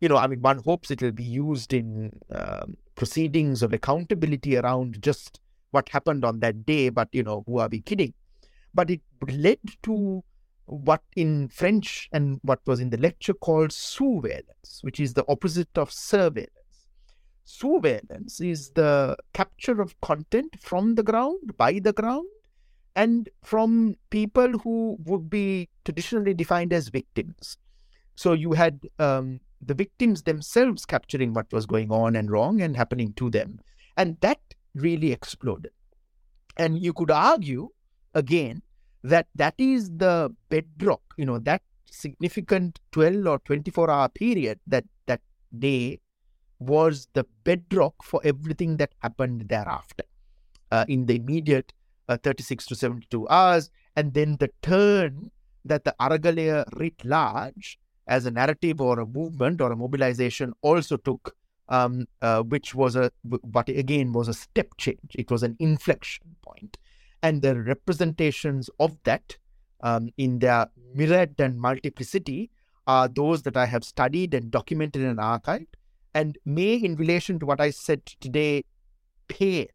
you 0.00 0.08
know, 0.08 0.16
I 0.16 0.26
mean, 0.26 0.40
one 0.40 0.58
hopes 0.58 0.90
it 0.90 1.02
will 1.02 1.12
be 1.12 1.24
used 1.24 1.72
in 1.72 2.12
um, 2.30 2.76
proceedings 2.94 3.62
of 3.62 3.72
accountability 3.72 4.56
around 4.56 5.02
just 5.02 5.40
what 5.70 5.88
happened 5.88 6.24
on 6.24 6.40
that 6.40 6.66
day, 6.66 6.88
but, 6.88 7.08
you 7.12 7.22
know, 7.22 7.42
who 7.46 7.58
are 7.58 7.68
we 7.68 7.80
kidding? 7.80 8.14
But 8.74 8.90
it 8.90 9.00
led 9.28 9.58
to 9.84 10.22
what 10.66 11.02
in 11.16 11.48
French 11.48 12.08
and 12.12 12.38
what 12.42 12.60
was 12.66 12.80
in 12.80 12.90
the 12.90 12.96
lecture 12.96 13.34
called 13.34 13.70
sousveillance, 13.70 14.82
which 14.82 15.00
is 15.00 15.14
the 15.14 15.24
opposite 15.28 15.76
of 15.76 15.92
surveillance. 15.92 16.50
Sousveillance 17.44 18.40
is 18.40 18.70
the 18.70 19.16
capture 19.32 19.80
of 19.80 20.00
content 20.00 20.56
from 20.60 20.94
the 20.94 21.02
ground, 21.02 21.56
by 21.56 21.80
the 21.80 21.92
ground, 21.92 22.28
and 22.94 23.28
from 23.42 23.96
people 24.10 24.58
who 24.58 24.96
would 25.04 25.30
be 25.30 25.68
traditionally 25.84 26.34
defined 26.34 26.72
as 26.72 26.88
victims. 26.88 27.56
So 28.16 28.32
you 28.32 28.52
had 28.52 28.80
um, 28.98 29.40
the 29.60 29.74
victims 29.74 30.22
themselves 30.22 30.84
capturing 30.84 31.32
what 31.32 31.52
was 31.52 31.66
going 31.66 31.90
on 31.90 32.16
and 32.16 32.30
wrong 32.30 32.60
and 32.60 32.76
happening 32.76 33.14
to 33.14 33.30
them. 33.30 33.60
And 33.96 34.18
that 34.20 34.40
really 34.74 35.12
exploded. 35.12 35.72
And 36.56 36.78
you 36.78 36.92
could 36.92 37.10
argue, 37.10 37.70
again, 38.14 38.62
that 39.02 39.26
that 39.34 39.54
is 39.58 39.90
the 39.96 40.34
bedrock 40.48 41.02
you 41.16 41.26
know 41.26 41.38
that 41.38 41.62
significant 41.90 42.78
12 42.92 43.26
or 43.26 43.38
24 43.40 43.90
hour 43.90 44.08
period 44.08 44.58
that 44.66 44.84
that 45.06 45.20
day 45.58 46.00
was 46.58 47.08
the 47.12 47.24
bedrock 47.44 47.94
for 48.02 48.20
everything 48.24 48.76
that 48.76 48.92
happened 49.00 49.48
thereafter 49.48 50.04
uh, 50.70 50.84
in 50.88 51.06
the 51.06 51.16
immediate 51.16 51.72
uh, 52.08 52.16
36 52.22 52.66
to 52.66 52.74
72 52.74 53.28
hours 53.28 53.70
and 53.96 54.14
then 54.14 54.36
the 54.38 54.50
turn 54.62 55.30
that 55.64 55.84
the 55.84 55.94
Aragalaya 56.00 56.64
writ 56.78 57.04
large 57.04 57.78
as 58.06 58.26
a 58.26 58.30
narrative 58.30 58.80
or 58.80 59.00
a 59.00 59.06
movement 59.06 59.60
or 59.60 59.70
a 59.72 59.76
mobilization 59.76 60.52
also 60.62 60.96
took 60.96 61.34
um, 61.68 62.06
uh, 62.20 62.42
which 62.42 62.74
was 62.74 62.96
a 62.96 63.10
but 63.24 63.68
again 63.68 64.12
was 64.12 64.28
a 64.28 64.34
step 64.34 64.68
change. 64.78 65.12
It 65.14 65.30
was 65.30 65.42
an 65.42 65.56
inflection 65.58 66.36
point. 66.42 66.76
And 67.22 67.40
the 67.40 67.60
representations 67.60 68.68
of 68.80 68.98
that 69.04 69.36
um, 69.82 70.10
in 70.18 70.40
their 70.40 70.66
myriad 70.94 71.36
and 71.38 71.58
multiplicity 71.58 72.50
are 72.86 73.08
those 73.08 73.42
that 73.42 73.56
I 73.56 73.66
have 73.66 73.84
studied 73.84 74.34
and 74.34 74.50
documented 74.50 75.02
and 75.02 75.18
archived, 75.18 75.68
and 76.14 76.36
may, 76.44 76.74
in 76.74 76.96
relation 76.96 77.38
to 77.38 77.46
what 77.46 77.60
I 77.60 77.70
said 77.70 78.04
today, 78.20 78.64
pale, 79.28 79.66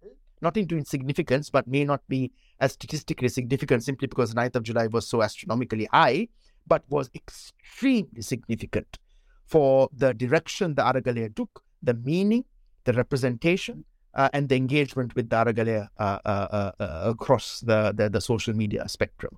not 0.41 0.57
into 0.57 0.77
insignificance, 0.77 1.49
but 1.49 1.67
may 1.67 1.83
not 1.83 2.01
be 2.07 2.31
as 2.59 2.73
statistically 2.73 3.29
significant 3.29 3.83
simply 3.83 4.07
because 4.07 4.33
9th 4.33 4.55
of 4.55 4.63
July 4.63 4.87
was 4.87 5.07
so 5.07 5.21
astronomically 5.21 5.87
high, 5.91 6.27
but 6.65 6.83
was 6.89 7.09
extremely 7.15 8.21
significant 8.21 8.97
for 9.45 9.89
the 9.93 10.13
direction 10.13 10.75
the 10.75 10.81
Aragalaya 10.81 11.33
took, 11.35 11.63
the 11.81 11.93
meaning, 11.93 12.43
the 12.83 12.93
representation, 12.93 13.85
uh, 14.13 14.29
and 14.33 14.49
the 14.49 14.55
engagement 14.55 15.15
with 15.15 15.29
Aragalaya 15.29 15.87
uh, 15.97 16.19
uh, 16.25 16.71
uh, 16.79 17.01
across 17.05 17.61
the, 17.61 17.93
the, 17.95 18.09
the 18.09 18.19
social 18.19 18.53
media 18.53 18.87
spectrum. 18.89 19.37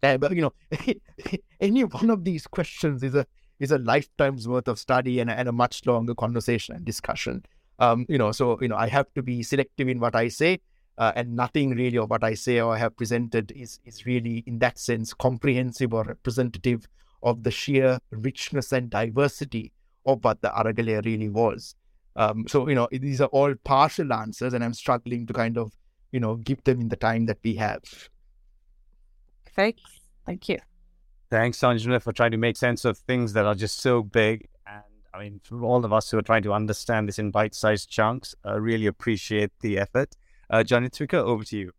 but 0.00 0.34
you 0.34 0.42
know, 0.42 0.52
any 1.60 1.84
one 1.84 2.10
of 2.10 2.24
these 2.24 2.46
questions 2.46 3.02
is 3.02 3.14
a 3.14 3.26
is 3.58 3.70
a 3.70 3.78
lifetime's 3.78 4.46
worth 4.46 4.68
of 4.68 4.78
study 4.78 5.18
and, 5.18 5.30
and 5.30 5.48
a 5.48 5.52
much 5.52 5.86
longer 5.86 6.14
conversation 6.14 6.74
and 6.74 6.84
discussion. 6.84 7.42
Um, 7.78 8.06
you 8.08 8.18
know, 8.18 8.32
so 8.32 8.58
you 8.60 8.68
know, 8.68 8.76
I 8.76 8.88
have 8.88 9.12
to 9.14 9.22
be 9.22 9.42
selective 9.42 9.88
in 9.88 10.00
what 10.00 10.14
I 10.14 10.28
say, 10.28 10.60
uh, 10.98 11.12
and 11.14 11.36
nothing 11.36 11.70
really 11.70 11.98
of 11.98 12.10
what 12.10 12.24
I 12.24 12.34
say 12.34 12.60
or 12.60 12.74
I 12.74 12.78
have 12.78 12.96
presented 12.96 13.52
is 13.52 13.80
is 13.84 14.06
really, 14.06 14.44
in 14.46 14.58
that 14.60 14.78
sense, 14.78 15.12
comprehensive 15.12 15.92
or 15.92 16.04
representative 16.04 16.86
of 17.22 17.42
the 17.42 17.50
sheer 17.50 17.98
richness 18.10 18.72
and 18.72 18.88
diversity 18.88 19.72
of 20.06 20.22
what 20.24 20.40
the 20.42 20.48
Aragalaya 20.48 21.04
really 21.04 21.28
was. 21.28 21.74
Um, 22.14 22.46
so, 22.48 22.68
you 22.68 22.74
know, 22.74 22.88
these 22.90 23.20
are 23.20 23.28
all 23.28 23.54
partial 23.64 24.12
answers, 24.12 24.54
and 24.54 24.64
I'm 24.64 24.72
struggling 24.72 25.26
to 25.26 25.32
kind 25.32 25.58
of, 25.58 25.72
you 26.12 26.20
know, 26.20 26.36
give 26.36 26.62
them 26.64 26.80
in 26.80 26.88
the 26.88 26.96
time 26.96 27.26
that 27.26 27.38
we 27.44 27.56
have. 27.56 27.82
Thanks. 29.54 29.82
Thank 30.24 30.48
you. 30.48 30.58
Thanks, 31.30 31.58
Sanjana, 31.58 32.00
for 32.00 32.12
trying 32.12 32.30
to 32.30 32.36
make 32.36 32.56
sense 32.56 32.84
of 32.84 32.98
things 32.98 33.32
that 33.34 33.44
are 33.44 33.54
just 33.54 33.80
so 33.80 34.02
big. 34.02 34.48
I 35.16 35.22
mean, 35.22 35.40
for 35.42 35.64
all 35.64 35.82
of 35.84 35.92
us 35.94 36.10
who 36.10 36.18
are 36.18 36.22
trying 36.22 36.42
to 36.42 36.52
understand 36.52 37.08
this 37.08 37.18
in 37.18 37.30
bite 37.30 37.54
sized 37.54 37.88
chunks, 37.88 38.34
I 38.44 38.54
really 38.54 38.86
appreciate 38.86 39.50
the 39.60 39.78
effort. 39.78 40.14
Uh, 40.50 40.58
Janitrika, 40.58 41.14
over 41.14 41.42
to 41.44 41.56
you. 41.56 41.72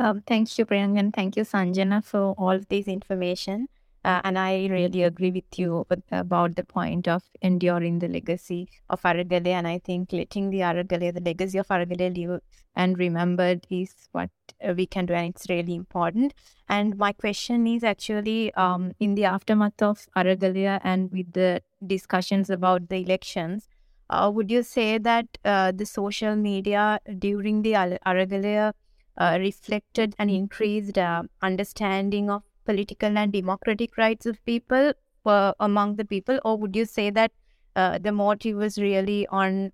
Um, 0.00 0.22
thank 0.26 0.58
you, 0.58 0.66
and 0.70 1.14
thank 1.14 1.36
you, 1.36 1.44
Sanjana, 1.44 2.04
for 2.04 2.34
all 2.36 2.50
of 2.50 2.66
this 2.68 2.88
information. 2.88 3.68
Uh, 4.04 4.20
and 4.24 4.38
I 4.38 4.66
really 4.66 5.02
agree 5.02 5.30
with 5.30 5.58
you 5.58 5.86
about 6.10 6.56
the 6.56 6.64
point 6.64 7.08
of 7.08 7.22
enduring 7.40 8.00
the 8.00 8.08
legacy 8.08 8.68
of 8.90 9.00
Aragalaya. 9.00 9.54
And 9.54 9.66
I 9.66 9.78
think 9.78 10.12
letting 10.12 10.50
the 10.50 10.58
Aragalaya, 10.58 11.14
the 11.14 11.22
legacy 11.22 11.56
of 11.56 11.68
Aragalaya 11.68 12.14
live 12.14 12.40
and 12.76 12.98
remembered 12.98 13.66
is 13.70 13.94
what 14.12 14.28
we 14.76 14.84
can 14.84 15.06
do. 15.06 15.14
And 15.14 15.34
it's 15.34 15.48
really 15.48 15.74
important. 15.74 16.34
And 16.68 16.98
my 16.98 17.12
question 17.12 17.66
is 17.66 17.82
actually 17.82 18.52
um, 18.54 18.92
in 19.00 19.14
the 19.14 19.24
aftermath 19.24 19.80
of 19.80 20.06
Aragalaya 20.14 20.80
and 20.84 21.10
with 21.10 21.32
the 21.32 21.62
discussions 21.88 22.50
about 22.50 22.88
the 22.88 22.96
elections, 22.96 23.68
uh, 24.10 24.30
would 24.34 24.50
you 24.50 24.62
say 24.62 24.98
that 24.98 25.26
uh, 25.44 25.72
the 25.72 25.86
social 25.86 26.36
media 26.36 27.00
during 27.18 27.62
the 27.62 27.72
Aragalaya 27.72 28.72
uh, 29.16 29.36
reflected 29.40 30.14
an 30.18 30.28
increased 30.28 30.98
uh, 30.98 31.22
understanding 31.42 32.30
of 32.30 32.42
political 32.64 33.16
and 33.16 33.32
democratic 33.32 33.96
rights 33.96 34.26
of 34.26 34.44
people 34.44 34.92
uh, 35.26 35.52
among 35.60 35.96
the 35.96 36.04
people, 36.04 36.38
or 36.44 36.56
would 36.58 36.76
you 36.76 36.84
say 36.84 37.10
that 37.10 37.32
uh, 37.76 37.98
the 37.98 38.12
motive 38.12 38.56
was 38.56 38.78
really 38.78 39.26
on 39.28 39.72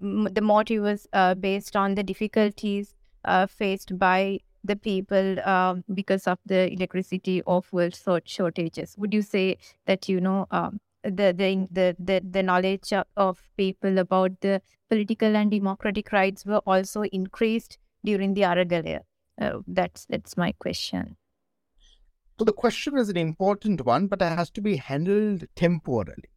the 0.00 0.40
motive 0.42 0.82
was 0.82 1.06
based 1.40 1.76
on 1.76 1.94
the 1.94 2.02
difficulties 2.02 2.94
faced 3.48 3.98
by 3.98 4.38
the 4.64 4.76
people 4.76 5.38
um, 5.46 5.84
because 5.92 6.26
of 6.26 6.38
the 6.46 6.72
electricity 6.72 7.42
or 7.42 7.62
fuel 7.62 7.90
shortages? 8.24 8.96
Would 8.98 9.14
you 9.14 9.22
say 9.22 9.58
that 9.86 10.08
you 10.08 10.20
know 10.20 10.46
um, 10.50 10.80
the, 11.04 11.34
the 11.36 11.68
the 11.70 11.96
the 11.98 12.20
the 12.28 12.42
knowledge 12.42 12.92
of 13.16 13.42
people 13.56 13.98
about 13.98 14.40
the 14.40 14.60
political 14.88 15.36
and 15.36 15.50
democratic 15.50 16.12
rights 16.12 16.44
were 16.44 16.62
also 16.66 17.02
increased 17.02 17.78
during 18.04 18.34
the 18.34 18.42
Aragalaya? 18.42 19.00
Uh, 19.40 19.58
that's 19.66 20.06
that's 20.06 20.36
my 20.36 20.52
question. 20.52 21.16
So 22.38 22.44
the 22.44 22.52
question 22.52 22.98
is 22.98 23.08
an 23.08 23.16
important 23.16 23.84
one, 23.84 24.08
but 24.08 24.20
it 24.20 24.36
has 24.36 24.50
to 24.50 24.60
be 24.60 24.76
handled 24.76 25.44
temporally. 25.54 26.30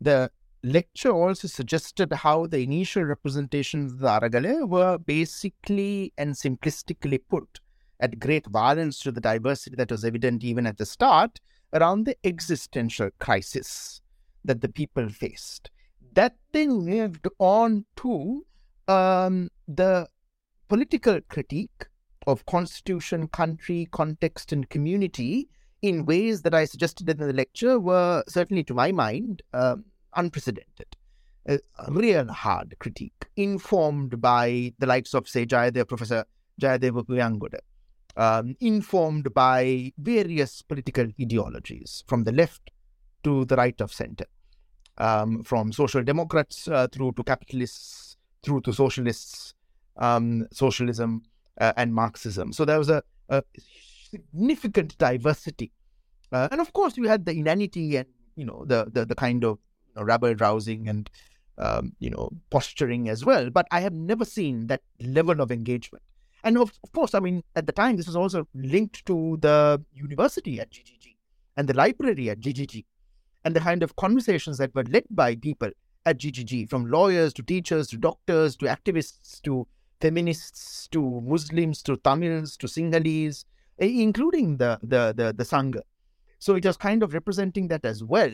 The 0.00 0.30
lecture 0.62 1.12
also 1.12 1.48
suggested 1.48 2.12
how 2.12 2.46
the 2.46 2.58
initial 2.58 3.04
representations 3.04 3.92
of 3.92 3.98
the 4.00 4.08
Aragalaya 4.08 4.68
were 4.68 4.98
basically 4.98 6.12
and 6.18 6.34
simplistically 6.34 7.20
put 7.28 7.60
at 8.00 8.18
great 8.18 8.46
violence 8.46 8.98
to 9.00 9.12
the 9.12 9.20
diversity 9.20 9.76
that 9.76 9.90
was 9.90 10.04
evident 10.04 10.44
even 10.44 10.66
at 10.66 10.78
the 10.78 10.86
start 10.86 11.40
around 11.72 12.04
the 12.04 12.16
existential 12.24 13.10
crisis 13.18 14.00
that 14.44 14.60
the 14.60 14.68
people 14.68 15.08
faced. 15.08 15.70
That 16.14 16.34
they 16.52 16.66
moved 16.66 17.28
on 17.38 17.84
to 17.96 18.44
um, 18.88 19.50
the 19.68 20.08
political 20.68 21.20
critique 21.28 21.86
of 22.26 22.46
constitution, 22.46 23.28
country, 23.28 23.88
context, 23.90 24.52
and 24.52 24.68
community 24.68 25.48
in 25.82 26.04
ways 26.04 26.42
that 26.42 26.54
I 26.54 26.64
suggested 26.64 27.08
in 27.08 27.16
the 27.16 27.32
lecture 27.32 27.78
were 27.78 28.22
certainly, 28.28 28.64
to 28.64 28.74
my 28.74 28.92
mind, 28.92 29.42
um, 29.52 29.84
unprecedented. 30.14 30.96
A, 31.48 31.58
a 31.78 31.90
real 31.90 32.28
hard 32.28 32.76
critique, 32.80 33.26
informed 33.36 34.20
by 34.20 34.74
the 34.78 34.86
likes 34.86 35.14
of, 35.14 35.26
say, 35.26 35.46
Jayadev, 35.46 35.88
Professor 35.88 36.24
Jayadeva 36.60 37.06
Uyangoda, 37.06 37.60
um, 38.16 38.56
informed 38.60 39.32
by 39.34 39.92
various 39.98 40.62
political 40.62 41.06
ideologies 41.20 42.04
from 42.06 42.24
the 42.24 42.32
left 42.32 42.70
to 43.22 43.44
the 43.44 43.56
right 43.56 43.80
of 43.80 43.92
center, 43.92 44.26
um, 44.98 45.42
from 45.42 45.72
social 45.72 46.02
democrats 46.02 46.68
uh, 46.68 46.88
through 46.90 47.12
to 47.12 47.22
capitalists, 47.22 48.16
through 48.42 48.60
to 48.62 48.72
socialists, 48.72 49.54
um, 49.96 50.46
socialism, 50.52 51.22
uh, 51.60 51.72
and 51.76 51.94
Marxism. 51.94 52.52
So 52.52 52.64
there 52.64 52.78
was 52.78 52.88
a, 52.88 53.02
a 53.28 53.42
significant 54.10 54.96
diversity. 54.98 55.72
Uh, 56.32 56.48
and 56.50 56.60
of 56.60 56.72
course, 56.72 56.96
you 56.96 57.08
had 57.08 57.26
the 57.26 57.32
inanity 57.32 57.96
and, 57.96 58.06
you 58.36 58.44
know, 58.44 58.64
the, 58.66 58.88
the, 58.90 59.04
the 59.04 59.14
kind 59.14 59.44
of 59.44 59.58
you 59.88 59.94
know, 59.96 60.02
rabble 60.04 60.34
rousing 60.36 60.88
and, 60.88 61.10
um, 61.58 61.92
you 61.98 62.08
know, 62.08 62.30
posturing 62.50 63.08
as 63.08 63.24
well. 63.24 63.50
But 63.50 63.66
I 63.70 63.80
have 63.80 63.92
never 63.92 64.24
seen 64.24 64.68
that 64.68 64.82
level 65.00 65.40
of 65.40 65.50
engagement. 65.50 66.02
And 66.42 66.56
of, 66.56 66.72
of 66.82 66.92
course, 66.92 67.14
I 67.14 67.20
mean, 67.20 67.42
at 67.54 67.66
the 67.66 67.72
time, 67.72 67.96
this 67.96 68.06
was 68.06 68.16
also 68.16 68.46
linked 68.54 69.04
to 69.06 69.38
the 69.40 69.82
university 69.92 70.60
at 70.60 70.70
GGG 70.70 71.16
and 71.56 71.68
the 71.68 71.74
library 71.74 72.30
at 72.30 72.40
GGG 72.40 72.84
and 73.44 73.54
the 73.54 73.60
kind 73.60 73.82
of 73.82 73.96
conversations 73.96 74.58
that 74.58 74.74
were 74.74 74.84
led 74.84 75.04
by 75.10 75.34
people 75.34 75.70
at 76.06 76.18
GGG, 76.18 76.68
from 76.70 76.90
lawyers 76.90 77.32
to 77.34 77.42
teachers 77.42 77.88
to 77.88 77.98
doctors 77.98 78.56
to 78.56 78.66
activists 78.66 79.42
to 79.42 79.66
feminists 80.00 80.88
to 80.88 81.20
Muslims 81.20 81.82
to 81.82 81.96
Tamils 81.98 82.56
to 82.56 82.66
Sinhalese, 82.66 83.44
eh, 83.78 83.86
including 83.86 84.56
the, 84.56 84.78
the, 84.82 85.12
the, 85.14 85.34
the 85.36 85.44
Sangha. 85.44 85.82
So 86.38 86.54
it 86.54 86.64
was 86.64 86.78
kind 86.78 87.02
of 87.02 87.12
representing 87.12 87.68
that 87.68 87.84
as 87.84 88.02
well, 88.02 88.32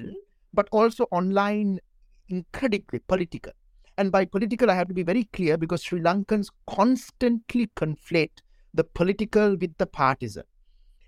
but 0.54 0.68
also 0.70 1.06
online, 1.10 1.80
incredibly 2.28 3.00
political. 3.00 3.52
And 3.98 4.12
by 4.12 4.24
political, 4.26 4.70
I 4.70 4.74
have 4.74 4.88
to 4.88 4.94
be 4.94 5.02
very 5.02 5.24
clear 5.24 5.56
because 5.56 5.82
Sri 5.82 6.00
Lankans 6.00 6.48
constantly 6.66 7.68
conflate 7.76 8.38
the 8.74 8.84
political 8.84 9.56
with 9.56 9.76
the 9.78 9.86
partisan. 9.86 10.44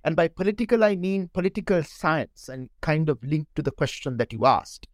And 0.04 0.16
by 0.16 0.28
political, 0.28 0.84
I 0.84 0.96
mean 0.96 1.28
political 1.32 1.82
science 1.82 2.48
and 2.48 2.70
kind 2.80 3.08
of 3.08 3.22
linked 3.22 3.54
to 3.56 3.62
the 3.62 3.72
question 3.72 4.16
that 4.16 4.32
you 4.32 4.46
asked. 4.46 4.88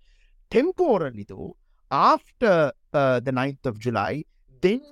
Temporally, 0.50 1.24
though, 1.28 1.56
after 1.90 2.72
uh, 2.92 3.20
the 3.20 3.30
9th 3.30 3.66
of 3.66 3.78
July, 3.78 4.24
then 4.60 4.82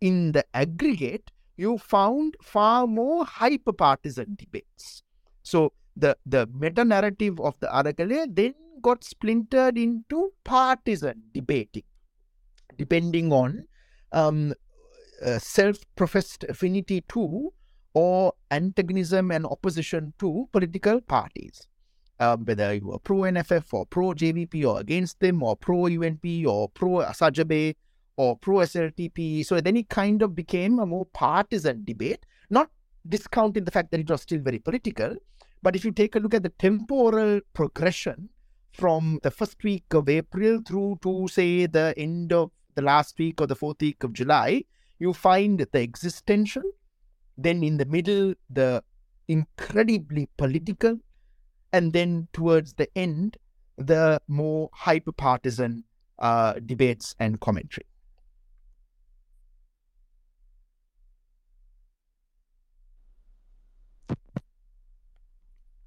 in 0.00 0.32
the 0.32 0.44
aggregate, 0.54 1.30
you 1.56 1.78
found 1.78 2.36
far 2.42 2.86
more 2.86 3.24
hyper 3.24 3.72
partisan 3.72 4.36
debates. 4.36 5.02
So 5.42 5.72
the, 5.96 6.16
the 6.26 6.48
meta 6.52 6.84
narrative 6.84 7.40
of 7.40 7.58
the 7.60 7.68
Aragalaya 7.68 8.26
then 8.28 8.54
got 8.82 9.04
splintered 9.04 9.78
into 9.78 10.32
partisan 10.44 11.22
debating, 11.32 11.84
depending 12.76 13.32
on 13.32 13.64
um, 14.12 14.54
uh, 15.24 15.38
self 15.38 15.78
professed 15.94 16.44
affinity 16.44 17.02
to 17.08 17.52
or 17.94 18.34
antagonism 18.50 19.30
and 19.30 19.46
opposition 19.46 20.12
to 20.18 20.48
political 20.52 21.00
parties. 21.00 21.66
Um, 22.18 22.44
whether 22.44 22.74
you 22.74 22.86
were 22.86 22.98
pro 22.98 23.18
NFF 23.18 23.72
or 23.72 23.86
pro 23.86 24.12
JVP 24.12 24.64
or 24.66 24.80
against 24.80 25.20
them 25.20 25.42
or 25.42 25.56
pro 25.56 25.84
UNP 25.84 26.46
or 26.46 26.68
pro 26.68 27.04
Sajabe 27.12 27.74
or 28.16 28.36
pro 28.36 28.56
SLPP. 28.56 29.44
So 29.44 29.60
then 29.60 29.76
it 29.76 29.88
kind 29.88 30.22
of 30.22 30.34
became 30.34 30.78
a 30.78 30.86
more 30.86 31.06
partisan 31.06 31.84
debate, 31.84 32.24
not 32.48 32.70
discounting 33.06 33.64
the 33.64 33.70
fact 33.70 33.90
that 33.90 34.00
it 34.00 34.10
was 34.10 34.22
still 34.22 34.40
very 34.40 34.58
political. 34.58 35.16
But 35.62 35.76
if 35.76 35.84
you 35.84 35.92
take 35.92 36.16
a 36.16 36.18
look 36.18 36.34
at 36.34 36.42
the 36.42 36.50
temporal 36.50 37.40
progression 37.52 38.30
from 38.72 39.20
the 39.22 39.30
first 39.30 39.62
week 39.64 39.84
of 39.92 40.08
April 40.08 40.60
through 40.66 40.98
to, 41.02 41.28
say, 41.28 41.66
the 41.66 41.94
end 41.96 42.32
of 42.32 42.50
the 42.76 42.82
last 42.82 43.18
week 43.18 43.40
or 43.40 43.48
the 43.48 43.56
fourth 43.56 43.80
week 43.80 44.04
of 44.04 44.12
July, 44.12 44.64
you 45.00 45.12
find 45.12 45.58
the 45.58 45.78
existential. 45.78 46.62
Then 47.36 47.64
in 47.64 47.78
the 47.78 47.84
middle, 47.84 48.34
the 48.48 48.84
incredibly 49.26 50.28
political. 50.36 50.98
And 51.72 51.92
then 51.92 52.28
towards 52.32 52.74
the 52.74 52.88
end, 52.96 53.38
the 53.76 54.20
more 54.28 54.70
hyper 54.72 55.12
partisan 55.12 55.84
uh, 56.18 56.54
debates 56.64 57.14
and 57.18 57.40
commentary. 57.40 57.86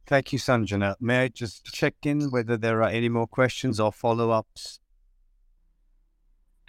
Thank 0.05 0.33
you, 0.33 0.39
Sanjana. 0.39 0.95
May 0.99 1.25
I 1.25 1.27
just 1.27 1.65
check 1.65 1.93
in 2.03 2.31
whether 2.31 2.57
there 2.57 2.81
are 2.81 2.89
any 2.89 3.09
more 3.09 3.27
questions 3.27 3.79
or 3.79 3.91
follow 3.91 4.31
ups? 4.31 4.79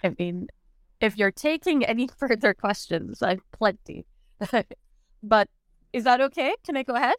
I 0.03 0.15
mean, 0.17 0.47
if 0.99 1.17
you're 1.17 1.31
taking 1.31 1.85
any 1.85 2.07
further 2.17 2.53
questions, 2.53 3.21
I've 3.21 3.41
plenty. 3.51 4.05
but 5.23 5.47
is 5.93 6.03
that 6.05 6.21
okay? 6.21 6.55
Can 6.65 6.77
I 6.77 6.83
go 6.83 6.95
ahead? 6.95 7.15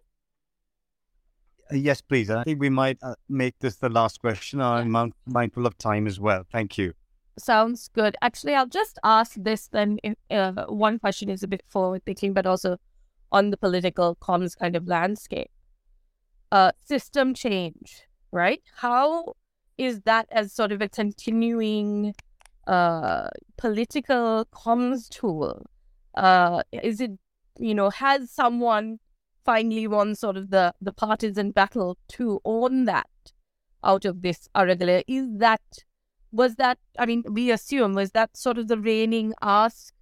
Uh, 1.71 1.77
yes, 1.77 2.01
please. 2.01 2.31
I 2.31 2.43
think 2.45 2.61
we 2.61 2.71
might 2.71 2.99
uh, 3.03 3.15
make 3.29 3.59
this 3.61 3.77
the 3.77 3.89
last 3.89 4.21
question. 4.21 4.61
I'm 4.61 5.13
mindful 5.27 5.67
of 5.67 5.79
time 5.79 6.07
as 6.07 6.19
well. 6.19 6.45
Thank 6.51 6.79
you. 6.79 6.95
Sounds 7.39 7.89
good. 7.89 8.17
Actually, 8.21 8.55
I'll 8.55 8.67
just 8.67 8.99
ask 9.05 9.35
this 9.37 9.69
then. 9.69 9.99
If, 10.03 10.15
uh, 10.31 10.67
one 10.67 10.99
question 10.99 11.31
is 11.31 11.43
a 11.43 11.49
bit 11.49 11.63
forward 11.69 12.05
thinking, 12.05 12.35
but 12.35 12.47
also 12.47 12.77
on 13.31 13.51
the 13.51 13.57
political 13.57 14.17
comms 14.17 14.57
kind 14.59 14.77
of 14.77 14.87
landscape 14.87 15.51
uh, 16.53 16.73
system 16.85 17.35
change, 17.35 18.03
right? 18.31 18.61
How 18.77 19.35
is 19.79 20.03
that 20.03 20.29
as 20.31 20.53
sort 20.53 20.71
of 20.71 20.83
a 20.83 20.89
continuing 20.89 22.15
uh, 22.67 23.29
political 23.57 24.47
comms 24.53 25.09
tool? 25.09 25.67
Uh, 26.15 26.63
is 26.73 27.01
it, 27.01 27.13
you 27.59 27.75
know, 27.75 27.91
has 27.91 28.31
someone 28.31 28.99
finally 29.45 29.87
won 29.87 30.15
sort 30.15 30.37
of 30.37 30.51
the, 30.51 30.75
the 30.81 30.93
partisan 30.93 31.51
battle 31.51 31.99
to 32.09 32.41
own 32.45 32.85
that 32.85 33.09
out 33.85 34.05
of 34.05 34.23
this 34.23 34.49
Aragalaya? 34.55 35.03
Is 35.07 35.27
that, 35.39 35.63
was 36.31 36.57
that, 36.57 36.79
I 36.99 37.07
mean, 37.07 37.25
we 37.29 37.51
assume, 37.51 37.95
was 37.95 38.13
that 38.13 38.37
sort 38.37 38.59
of 38.59 38.69
the 38.69 38.79
reigning 38.79 39.35
ask 39.43 39.95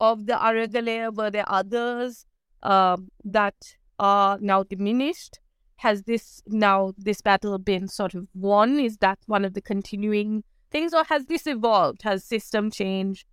of 0.00 0.26
the 0.26 0.34
Aragalaya? 0.34 1.14
Were 1.14 1.30
there 1.30 1.48
others 1.48 2.26
um, 2.62 3.10
that 3.24 3.54
are 3.98 4.38
now 4.40 4.62
diminished? 4.62 5.40
has 5.80 6.02
this 6.02 6.42
now 6.46 6.92
this 6.98 7.22
battle 7.22 7.56
been 7.56 7.88
sort 7.88 8.14
of 8.14 8.28
won? 8.34 8.78
Is 8.78 8.98
that 8.98 9.18
one 9.26 9.46
of 9.46 9.54
the 9.54 9.62
continuing 9.62 10.44
things, 10.70 10.94
or 10.94 11.04
has 11.04 11.26
this 11.26 11.46
evolved? 11.46 12.02
Has 12.02 12.24
system 12.24 12.70
change 12.70 13.26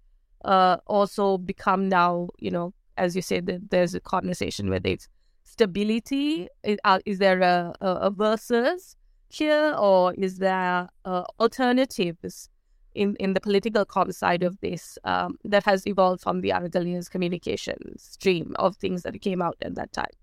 uh, 0.45 0.77
also 0.87 1.37
become 1.37 1.89
now? 1.89 2.29
You 2.39 2.51
know, 2.51 2.73
as 2.97 3.15
you 3.15 3.21
said, 3.21 3.45
that 3.47 3.69
there's 3.71 3.95
a 3.95 3.99
conversation 3.99 4.69
where 4.69 4.79
there's 4.79 5.07
stability. 5.43 6.47
Is, 6.63 6.77
uh, 6.83 6.99
is 7.05 7.19
there 7.19 7.41
a, 7.41 7.73
a, 7.81 7.87
a, 7.87 8.11
versus 8.11 8.95
here, 9.29 9.75
or 9.77 10.13
is 10.15 10.37
there 10.37 10.89
uh, 11.05 11.23
alternatives? 11.39 12.49
In, 12.95 13.15
in 13.19 13.35
the 13.35 13.39
political 13.39 13.85
com 13.85 14.11
side 14.11 14.41
of 14.41 14.59
this, 14.61 14.97
um, 15.03 15.37
that 15.43 15.63
has 15.65 15.85
evolved 15.85 16.19
from 16.19 16.41
the 16.41 16.49
Aragalaya's 16.49 17.09
communication 17.09 17.77
stream 17.99 18.55
of 18.57 18.75
things 18.77 19.03
that 19.03 19.21
came 19.21 19.39
out 19.39 19.55
at 19.61 19.75
that 19.75 19.93
time. 19.93 20.15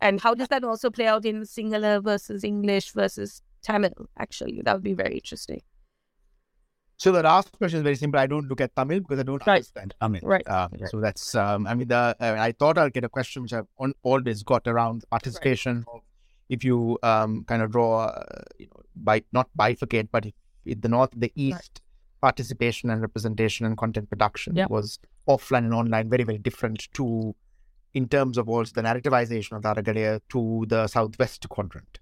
And 0.00 0.20
how 0.20 0.34
does 0.34 0.48
that 0.48 0.64
also 0.64 0.90
play 0.90 1.06
out 1.06 1.24
in 1.24 1.42
Sinhala 1.42 2.02
versus 2.02 2.42
English 2.42 2.90
versus 2.90 3.40
Tamil? 3.62 3.92
Actually, 4.18 4.60
that 4.64 4.74
would 4.74 4.82
be 4.82 4.94
very 4.94 5.14
interesting. 5.14 5.62
So 7.02 7.10
the 7.10 7.24
last 7.24 7.50
question 7.58 7.78
is 7.78 7.82
very 7.82 7.96
simple. 7.96 8.20
I 8.20 8.28
don't 8.28 8.46
look 8.48 8.60
at 8.60 8.76
Tamil 8.76 9.00
because 9.00 9.18
I 9.18 9.24
don't 9.24 9.44
right. 9.44 9.54
understand 9.54 9.92
Tamil. 10.00 10.20
Right. 10.22 10.46
Uh, 10.46 10.68
right. 10.70 10.88
So 10.88 11.00
that's. 11.00 11.34
Um, 11.34 11.66
I 11.66 11.74
mean, 11.74 11.88
the 11.88 12.16
uh, 12.20 12.36
I 12.38 12.52
thought 12.52 12.78
I'll 12.78 12.90
get 12.90 13.02
a 13.02 13.08
question 13.08 13.42
which 13.42 13.52
I've 13.52 13.66
on, 13.76 13.92
always 14.04 14.44
got 14.44 14.68
around 14.68 15.04
participation. 15.10 15.84
Right. 15.92 16.02
If 16.48 16.62
you 16.62 17.00
um, 17.02 17.42
kind 17.48 17.60
of 17.60 17.72
draw, 17.72 18.04
uh, 18.04 18.42
you 18.56 18.68
know, 18.68 18.82
by 18.94 19.24
not 19.32 19.48
bifurcate, 19.58 20.10
but 20.12 20.26
if, 20.26 20.34
if 20.64 20.80
the 20.80 20.88
north, 20.88 21.10
the 21.16 21.32
east, 21.34 21.72
right. 21.80 21.80
participation 22.20 22.88
and 22.88 23.00
representation 23.02 23.66
and 23.66 23.76
content 23.76 24.08
production 24.08 24.54
yeah. 24.54 24.66
was 24.70 25.00
offline 25.26 25.64
and 25.64 25.74
online, 25.74 26.08
very 26.08 26.22
very 26.22 26.38
different 26.38 26.86
to 26.94 27.34
in 27.94 28.06
terms 28.06 28.38
of 28.38 28.48
also 28.48 28.74
the 28.76 28.82
narrativization 28.82 29.56
of 29.56 29.62
the 29.62 29.74
Aragalaya 29.74 30.20
to 30.28 30.66
the 30.68 30.86
southwest 30.86 31.48
quadrant. 31.48 31.98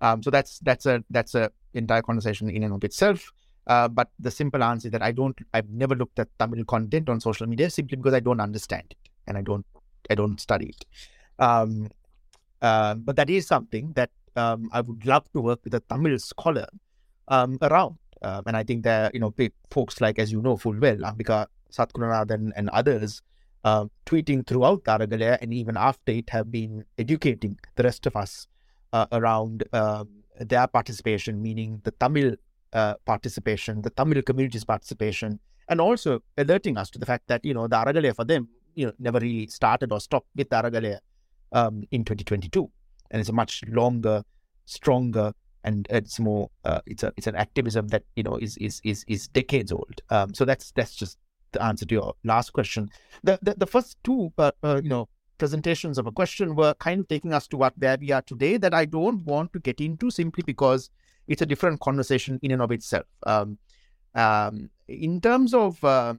Um, 0.00 0.22
so 0.22 0.30
that's 0.30 0.60
that's 0.60 0.86
a 0.86 1.02
that's 1.10 1.34
a 1.34 1.50
entire 1.74 2.02
conversation 2.02 2.48
in 2.48 2.62
and 2.62 2.72
of 2.72 2.84
itself. 2.84 3.32
Uh, 3.68 3.86
but 3.86 4.08
the 4.18 4.30
simple 4.30 4.62
answer 4.62 4.88
is 4.88 4.92
that 4.92 5.02
I 5.02 5.12
don't 5.12 5.38
I've 5.52 5.68
never 5.68 5.94
looked 5.94 6.18
at 6.18 6.28
Tamil 6.38 6.64
content 6.64 7.08
on 7.08 7.20
social 7.20 7.46
media 7.46 7.68
simply 7.68 7.96
because 7.96 8.14
I 8.14 8.20
don't 8.20 8.40
understand 8.40 8.84
it 8.90 9.10
and 9.26 9.36
I 9.36 9.42
don't 9.42 9.66
I 10.10 10.14
don't 10.14 10.40
study 10.40 10.70
it. 10.70 10.84
Um, 11.38 11.90
uh, 12.62 12.94
but 12.94 13.16
that 13.16 13.28
is 13.30 13.46
something 13.46 13.92
that 13.92 14.10
um, 14.36 14.70
I 14.72 14.80
would 14.80 15.04
love 15.04 15.30
to 15.34 15.40
work 15.40 15.60
with 15.64 15.74
a 15.74 15.80
Tamil 15.80 16.18
scholar 16.18 16.66
um, 17.28 17.58
around. 17.62 17.98
Um, 18.22 18.42
and 18.46 18.56
I 18.56 18.64
think 18.64 18.82
that 18.84 19.14
you 19.14 19.20
know 19.20 19.32
folks 19.70 20.00
like 20.00 20.18
as 20.18 20.32
you 20.32 20.40
know 20.40 20.56
full 20.56 20.78
well 20.78 20.96
Ambika 20.96 21.46
Satkunanathan 21.70 22.52
and 22.56 22.68
others 22.70 23.22
uh, 23.64 23.86
tweeting 24.06 24.46
throughout 24.46 24.84
Aragalaya 24.84 25.38
and 25.42 25.52
even 25.52 25.76
after 25.76 26.12
it 26.12 26.30
have 26.30 26.50
been 26.50 26.84
educating 26.96 27.58
the 27.76 27.82
rest 27.82 28.06
of 28.06 28.16
us 28.16 28.46
uh, 28.92 29.06
around 29.12 29.64
um, 29.72 30.08
their 30.40 30.66
participation, 30.66 31.42
meaning 31.42 31.80
the 31.84 31.90
Tamil 31.92 32.36
uh, 32.72 32.94
participation, 33.04 33.82
the 33.82 33.90
Tamil 33.90 34.22
community's 34.22 34.64
participation, 34.64 35.40
and 35.68 35.80
also 35.80 36.22
alerting 36.36 36.76
us 36.76 36.90
to 36.90 36.98
the 36.98 37.06
fact 37.06 37.28
that, 37.28 37.44
you 37.44 37.54
know, 37.54 37.66
the 37.66 37.76
Aragalaya 37.76 38.14
for 38.14 38.24
them, 38.24 38.48
you 38.74 38.86
know, 38.86 38.92
never 38.98 39.18
really 39.18 39.46
started 39.46 39.92
or 39.92 40.00
stopped 40.00 40.28
with 40.34 40.48
Aragalaya 40.50 40.98
um, 41.52 41.84
in 41.90 42.04
2022. 42.04 42.70
And 43.10 43.20
it's 43.20 43.28
a 43.28 43.32
much 43.32 43.62
longer, 43.68 44.22
stronger, 44.64 45.32
and 45.64 45.86
it's 45.90 46.18
more, 46.18 46.50
uh, 46.64 46.80
it's 46.86 47.02
a, 47.02 47.12
it's 47.16 47.26
an 47.26 47.36
activism 47.36 47.88
that, 47.88 48.04
you 48.16 48.22
know, 48.22 48.36
is, 48.36 48.56
is, 48.58 48.80
is, 48.84 49.04
is 49.08 49.28
decades 49.28 49.72
old. 49.72 50.00
Um, 50.10 50.34
so 50.34 50.44
that's, 50.44 50.72
that's 50.72 50.94
just 50.94 51.18
the 51.52 51.62
answer 51.62 51.86
to 51.86 51.94
your 51.94 52.14
last 52.24 52.52
question. 52.52 52.88
The, 53.22 53.38
the, 53.42 53.54
the 53.58 53.66
first 53.66 53.96
two, 54.04 54.32
uh, 54.38 54.52
uh, 54.62 54.80
you 54.82 54.88
know, 54.88 55.08
presentations 55.38 55.98
of 55.98 56.06
a 56.06 56.12
question 56.12 56.54
were 56.54 56.74
kind 56.74 57.00
of 57.00 57.08
taking 57.08 57.32
us 57.32 57.46
to 57.48 57.56
what 57.56 57.72
where 57.78 57.96
we 57.98 58.10
are 58.10 58.22
today 58.22 58.56
that 58.56 58.74
I 58.74 58.84
don't 58.84 59.24
want 59.24 59.52
to 59.52 59.60
get 59.60 59.80
into 59.80 60.10
simply 60.10 60.42
because 60.44 60.90
it's 61.28 61.42
a 61.42 61.46
different 61.46 61.80
conversation 61.80 62.38
in 62.42 62.50
and 62.50 62.62
of 62.62 62.72
itself. 62.72 63.06
Um, 63.24 63.58
um, 64.14 64.70
in 64.88 65.20
terms 65.20 65.54
of 65.54 65.82
uh, 65.84 66.14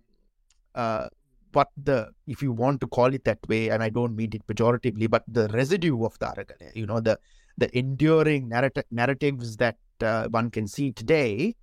uh, 0.75 1.07
what 1.51 1.69
the, 1.75 2.09
if 2.27 2.41
you 2.41 2.51
want 2.51 2.79
to 2.81 2.87
call 2.87 3.13
it 3.13 3.23
that 3.25 3.39
way, 3.47 3.69
and 3.69 3.83
I 3.83 3.89
don't 3.89 4.15
mean 4.15 4.29
it 4.33 4.45
pejoratively, 4.47 5.09
but 5.09 5.23
the 5.27 5.47
residue 5.49 6.05
of 6.05 6.17
the 6.19 6.27
Aragalaya, 6.27 6.75
you 6.75 6.85
know, 6.85 6.99
the 6.99 7.19
the 7.57 7.77
enduring 7.77 8.49
narrat- 8.49 8.83
narratives 8.89 9.57
that 9.57 9.75
uh, 10.01 10.29
one 10.29 10.49
can 10.49 10.65
see 10.65 10.93
today, 10.93 11.55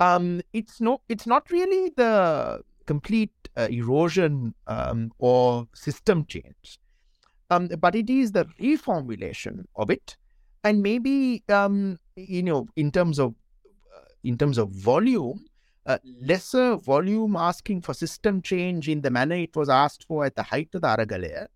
um, 0.00 0.40
it's 0.52 0.80
no, 0.80 1.00
it's 1.08 1.26
not 1.26 1.48
really 1.50 1.92
the 1.96 2.60
complete 2.86 3.30
uh, 3.56 3.68
erosion 3.70 4.54
um, 4.66 5.12
or 5.18 5.68
system 5.74 6.24
change 6.26 6.80
um, 7.50 7.68
but 7.78 7.94
it 7.94 8.10
is 8.10 8.32
the 8.32 8.44
reformulation 8.60 9.64
of 9.76 9.90
it, 9.90 10.16
and 10.64 10.82
maybe 10.82 11.42
um, 11.48 11.98
you 12.26 12.42
know 12.42 12.66
in 12.76 12.90
terms 12.90 13.18
of 13.18 13.34
uh, 13.96 14.00
in 14.24 14.36
terms 14.36 14.58
of 14.58 14.70
volume, 14.70 15.46
uh, 15.86 15.98
lesser 16.20 16.76
volume 16.76 17.36
asking 17.36 17.82
for 17.82 17.94
system 17.94 18.42
change 18.42 18.88
in 18.88 19.00
the 19.00 19.10
manner 19.10 19.36
it 19.36 19.54
was 19.56 19.68
asked 19.68 20.04
for 20.04 20.24
at 20.24 20.36
the 20.36 20.42
height 20.42 20.68
of 20.74 20.82
the 20.82 20.88
Aragalaya, 20.88 21.48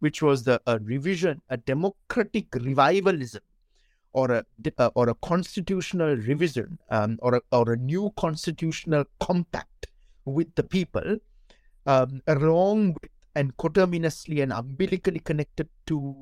which 0.00 0.22
was 0.22 0.44
the 0.44 0.60
a 0.66 0.78
revision, 0.78 1.42
a 1.48 1.56
democratic 1.56 2.54
revivalism, 2.54 3.42
or 4.12 4.30
a 4.30 4.44
uh, 4.78 4.90
or 4.94 5.08
a 5.08 5.14
constitutional 5.14 6.16
revision, 6.16 6.78
um, 6.90 7.18
or 7.22 7.36
a, 7.36 7.40
or 7.52 7.72
a 7.72 7.76
new 7.76 8.12
constitutional 8.16 9.04
compact 9.20 9.86
with 10.24 10.54
the 10.54 10.62
people, 10.62 11.18
um, 11.86 12.22
along 12.26 12.94
with 12.94 13.10
and 13.34 13.56
coterminously 13.56 14.40
and 14.40 14.52
umbilically 14.52 15.18
connected 15.18 15.68
to 15.86 16.14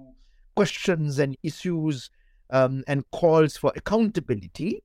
questions 0.57 1.19
and 1.19 1.37
issues 1.43 2.11
um, 2.53 2.85
and 2.87 3.11
calls 3.11 3.57
for 3.57 3.73
accountability 3.75 4.85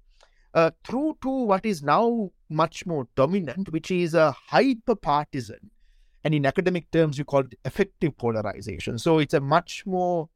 uh, 0.53 0.71
through 0.83 1.17
to 1.21 1.29
what 1.29 1.65
is 1.65 1.83
now 1.83 2.31
much 2.49 2.85
more 2.87 3.07
dominant, 3.15 3.71
which 3.71 3.91
is 3.91 4.15
a 4.15 4.31
hyper 4.31 4.95
partisan. 4.95 5.69
And 6.23 6.33
in 6.33 6.45
academic 6.45 6.89
terms, 6.91 7.17
you 7.17 7.25
call 7.25 7.41
it 7.41 7.59
affective 7.63 8.17
polarization. 8.17 8.97
So 8.97 9.19
it's 9.19 9.33
a 9.33 9.39
much 9.39 9.85
more, 9.85 10.29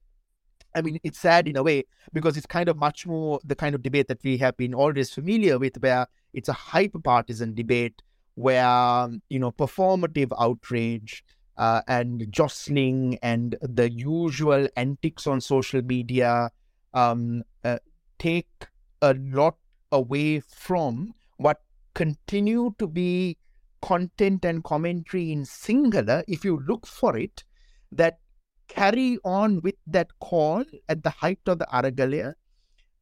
I 0.76 0.82
mean, 0.82 1.00
it's 1.04 1.20
sad 1.20 1.48
in 1.48 1.58
a 1.58 1.63
way 1.63 1.86
because 2.13 2.38
it's 2.38 2.46
kind 2.46 2.70
of 2.70 2.78
much 2.78 3.08
more 3.08 3.39
the 3.44 3.56
kind 3.56 3.74
of 3.74 3.82
debate 3.82 4.08
that 4.10 4.24
we 4.24 4.38
have 4.38 4.56
been 4.58 4.74
always 4.74 5.12
familiar 5.12 5.58
with, 5.58 5.82
where 5.82 6.08
it's 6.34 6.50
a 6.50 6.54
hyper 6.54 7.00
partisan 7.00 7.56
debate 7.56 8.02
where, 8.36 9.10
you 9.30 9.39
know, 9.39 9.52
performative 9.52 10.32
outrage, 10.39 11.24
uh, 11.58 11.82
and 11.88 12.26
jostling 12.32 13.20
and 13.22 13.58
the 13.62 13.91
usual 13.91 14.67
antics 14.78 15.28
on 15.28 15.41
social 15.41 15.82
media 15.82 16.50
um, 16.93 17.43
uh, 17.63 17.80
take 18.19 18.67
a 19.01 19.13
lot 19.13 19.56
away 19.91 20.39
from 20.39 21.13
what 21.38 21.62
continue 21.93 22.73
to 22.80 22.88
be 22.88 23.38
content 23.82 24.45
and 24.45 24.63
commentary 24.63 25.32
in 25.32 25.43
Sinhala, 25.43 26.23
if 26.27 26.45
you 26.45 26.62
look 26.67 26.86
for 26.86 27.17
it, 27.17 27.43
that 27.91 28.19
carry 28.67 29.17
on 29.25 29.62
with 29.62 29.75
that 29.88 30.08
call 30.19 30.63
at 30.88 31.04
the 31.04 31.10
height 31.10 31.39
of 31.47 31.60
the 31.60 31.67
Aragalaya 31.73 32.34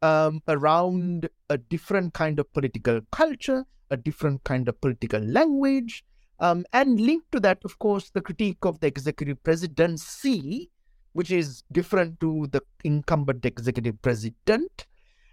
um, 0.02 0.42
around 0.48 1.30
a 1.50 1.58
different 1.58 2.14
kind 2.14 2.40
of 2.40 2.52
political 2.54 3.02
culture, 3.12 3.66
a 3.92 3.98
different 3.98 4.44
kind 4.44 4.68
of 4.68 4.80
political 4.82 5.22
language, 5.22 6.04
um, 6.40 6.66
and 6.74 7.00
linked 7.00 7.32
to 7.32 7.40
that, 7.42 7.60
of 7.66 7.78
course, 7.80 8.10
the 8.10 8.22
critique 8.22 8.64
of 8.64 8.80
the 8.80 8.88
executive 8.88 9.44
presidency, 9.44 10.72
which 11.14 11.32
is 11.32 11.64
different 11.72 12.20
to 12.20 12.48
the 12.52 12.62
incumbent 12.84 13.46
executive 13.46 14.02
president, 14.02 14.86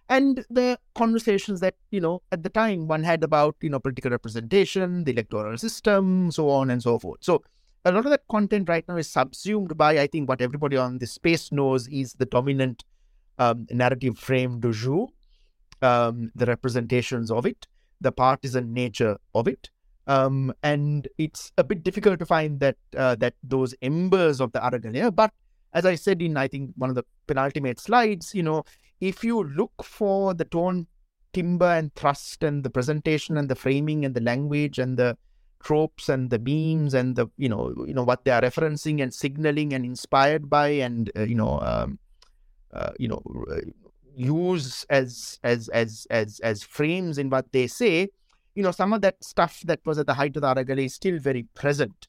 and 0.09 0.45
the 0.49 0.79
conversations 0.95 1.61
that, 1.61 1.75
you 1.91 2.01
know, 2.01 2.23
at 2.31 2.43
the 2.43 2.49
time 2.49 2.87
one 2.87 3.03
had 3.03 3.25
about, 3.25 3.57
you 3.61 3.69
know, 3.69 3.81
political 3.81 4.11
representation, 4.11 5.05
the 5.05 5.13
electoral 5.13 5.59
system, 5.59 6.31
so 6.31 6.49
on 6.49 6.71
and 6.71 6.83
so 6.83 6.99
forth. 6.99 7.19
So 7.23 7.43
a 7.85 7.93
lot 7.93 8.05
of 8.05 8.11
that 8.11 8.23
content 8.29 8.69
right 8.69 8.85
now 8.89 8.97
is 8.97 9.09
subsumed 9.09 9.77
by, 9.77 9.99
I 9.99 10.07
think, 10.07 10.29
what 10.29 10.41
everybody 10.41 10.77
on 10.77 10.99
this 10.99 11.13
space 11.13 11.51
knows 11.51 11.89
is 11.89 12.15
the 12.15 12.27
dominant 12.27 12.85
um, 13.39 13.67
narrative 13.71 14.19
frame 14.19 14.61
du 14.61 14.73
jour, 14.73 15.09
um, 15.83 16.31
the 16.35 16.47
representations 16.47 17.31
of 17.31 17.45
it, 17.45 17.67
the 18.01 18.13
partisan 18.13 18.73
nature 18.73 19.19
of 19.35 19.49
it, 19.49 19.71
um, 20.07 20.53
and 20.63 21.09
it's 21.19 21.53
a 21.59 21.65
bit 21.65 21.83
difficult 21.83 22.19
to 22.21 22.27
find 22.27 22.61
that 22.61 22.77
uh, 22.97 23.17
that 23.17 23.35
those 23.43 23.75
embers 23.83 24.41
of 24.41 24.53
the 24.53 24.61
Aragalaya. 24.61 25.15
But 25.15 25.33
as 25.77 25.85
I 25.85 25.95
said 25.95 26.23
in 26.23 26.37
I 26.37 26.49
think 26.49 26.73
one 26.77 26.91
of 26.91 26.97
the 26.97 27.05
penultimate 27.27 27.79
slides, 27.79 28.35
you 28.35 28.43
know, 28.43 28.65
if 29.01 29.23
you 29.23 29.45
look 29.45 29.85
for 29.85 30.33
the 30.35 30.45
tone, 30.45 30.87
timbre, 31.33 31.67
and 31.67 31.95
thrust, 31.95 32.43
and 32.43 32.65
the 32.65 32.71
presentation, 32.71 33.37
and 33.37 33.49
the 33.49 33.55
framing, 33.55 34.05
and 34.05 34.15
the 34.15 34.23
language, 34.23 34.79
and 34.79 34.97
the 34.97 35.17
tropes, 35.63 36.09
and 36.09 36.31
the 36.31 36.39
beams, 36.39 36.95
and 36.95 37.15
the 37.15 37.27
you 37.37 37.49
know 37.49 37.75
you 37.87 37.95
know 37.95 38.05
what 38.05 38.25
they 38.25 38.31
are 38.31 38.41
referencing 38.41 39.03
and 39.03 39.13
signaling 39.13 39.75
and 39.75 39.85
inspired 39.85 40.49
by, 40.49 40.69
and 40.69 41.13
uh, 41.15 41.23
you 41.23 41.35
know 41.35 41.61
um, 41.61 41.99
uh, 42.73 42.93
you 42.99 43.09
know 43.09 43.23
uh, 43.51 43.61
use 44.17 44.87
as 44.89 45.39
as 45.45 45.69
as 45.69 46.07
as 46.11 46.41
as 46.41 46.63
frames 46.63 47.19
in 47.19 47.29
what 47.29 47.53
they 47.53 47.67
say 47.67 48.09
you 48.57 48.63
know, 48.63 48.73
some 48.73 48.93
of 48.95 49.03
that 49.03 49.23
stuff 49.23 49.61
that 49.67 49.81
was 49.85 49.99
at 49.99 50.07
the 50.07 50.15
height 50.15 50.35
of 50.35 50.41
the 50.43 50.49
Aragalaya 50.49 50.87
is 50.87 50.95
still 50.95 51.19
very 51.19 51.43
present. 51.55 52.09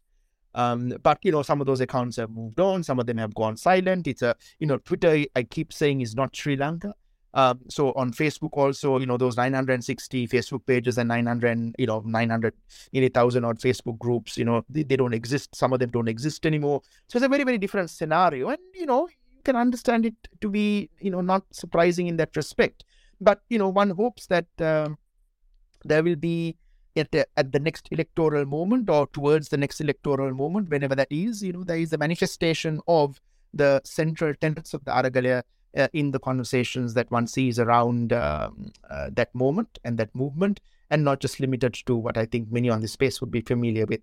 Um, 0.58 0.92
but 1.04 1.20
you 1.22 1.32
know, 1.32 1.44
some 1.44 1.62
of 1.62 1.68
those 1.68 1.82
accounts 1.82 2.18
have 2.18 2.32
moved 2.32 2.60
on. 2.60 2.84
Some 2.84 3.00
of 3.00 3.06
them 3.06 3.18
have 3.18 3.34
gone 3.36 3.56
silent. 3.56 4.08
It's 4.08 4.24
a 4.24 4.36
you 4.60 4.68
know, 4.68 4.78
Twitter. 4.78 5.24
I 5.36 5.44
keep 5.44 5.72
saying 5.72 6.02
is 6.02 6.16
not 6.16 6.36
Sri 6.36 6.58
Lanka. 6.58 6.94
Um, 7.34 7.60
so 7.70 7.92
on 7.94 8.12
Facebook 8.12 8.50
also, 8.54 8.98
you 8.98 9.06
know, 9.06 9.16
those 9.16 9.38
960 9.38 10.28
Facebook 10.28 10.66
pages 10.66 10.98
and 10.98 11.08
900, 11.08 11.76
you 11.78 11.86
know, 11.86 12.02
900, 12.04 12.52
nearly 12.94 13.10
thousand 13.10 13.46
odd 13.46 13.60
Facebook 13.60 14.00
groups, 14.00 14.38
you 14.38 14.46
know, 14.46 14.66
they, 14.70 14.82
they 14.82 14.96
don't 14.96 15.14
exist. 15.14 15.56
Some 15.56 15.72
of 15.72 15.80
them 15.80 15.92
don't 15.92 16.08
exist 16.08 16.48
anymore. 16.48 16.82
So 17.08 17.18
it's 17.18 17.26
a 17.26 17.30
very, 17.30 17.44
very 17.44 17.60
different 17.60 17.92
scenario. 17.92 18.50
And, 18.50 18.58
you 18.74 18.88
know, 18.88 19.08
you 19.08 19.42
can 19.44 19.56
understand 19.56 20.08
it 20.08 20.16
to 20.42 20.50
be, 20.50 20.90
you 21.00 21.12
know, 21.12 21.22
not 21.22 21.44
surprising 21.52 22.08
in 22.08 22.18
that 22.18 22.36
respect. 22.36 22.86
But, 23.22 23.42
you 23.50 23.60
know, 23.60 23.70
one 23.70 23.92
hopes 23.92 24.26
that, 24.28 24.48
uh, 24.60 24.90
there 25.86 26.02
will 26.02 26.16
be 26.16 26.58
at 26.98 27.12
the, 27.12 27.28
at 27.38 27.52
the 27.52 27.60
next 27.60 27.88
electoral 27.92 28.46
moment 28.46 28.90
or 28.90 29.08
towards 29.08 29.50
the 29.50 29.58
next 29.58 29.82
electoral 29.82 30.34
moment, 30.34 30.70
whenever 30.70 30.96
that 30.96 31.08
is, 31.12 31.44
you 31.44 31.54
know, 31.54 31.64
there 31.64 31.78
is 31.78 31.94
a 31.94 31.98
manifestation 31.98 32.80
of 32.88 33.20
the 33.54 33.82
central 33.84 34.34
tenets 34.36 34.74
of 34.74 34.84
the 34.86 34.92
Aragalaya 34.92 35.44
uh, 35.78 35.88
in 35.94 36.12
the 36.12 36.20
conversations 36.20 36.94
that 36.94 37.10
one 37.12 37.28
sees 37.28 37.60
around 37.60 38.14
um, 38.14 38.72
uh, 38.90 39.10
that 39.14 39.34
moment 39.34 39.80
and 39.84 39.98
that 39.98 40.14
movement, 40.16 40.60
and 40.90 41.04
not 41.04 41.20
just 41.20 41.40
limited 41.40 41.74
to 41.86 41.96
what 41.96 42.18
I 42.18 42.26
think 42.26 42.52
many 42.52 42.70
on 42.70 42.82
this 42.82 42.94
space 42.94 43.20
would 43.22 43.32
be 43.32 43.42
familiar 43.42 43.86
with, 43.86 44.02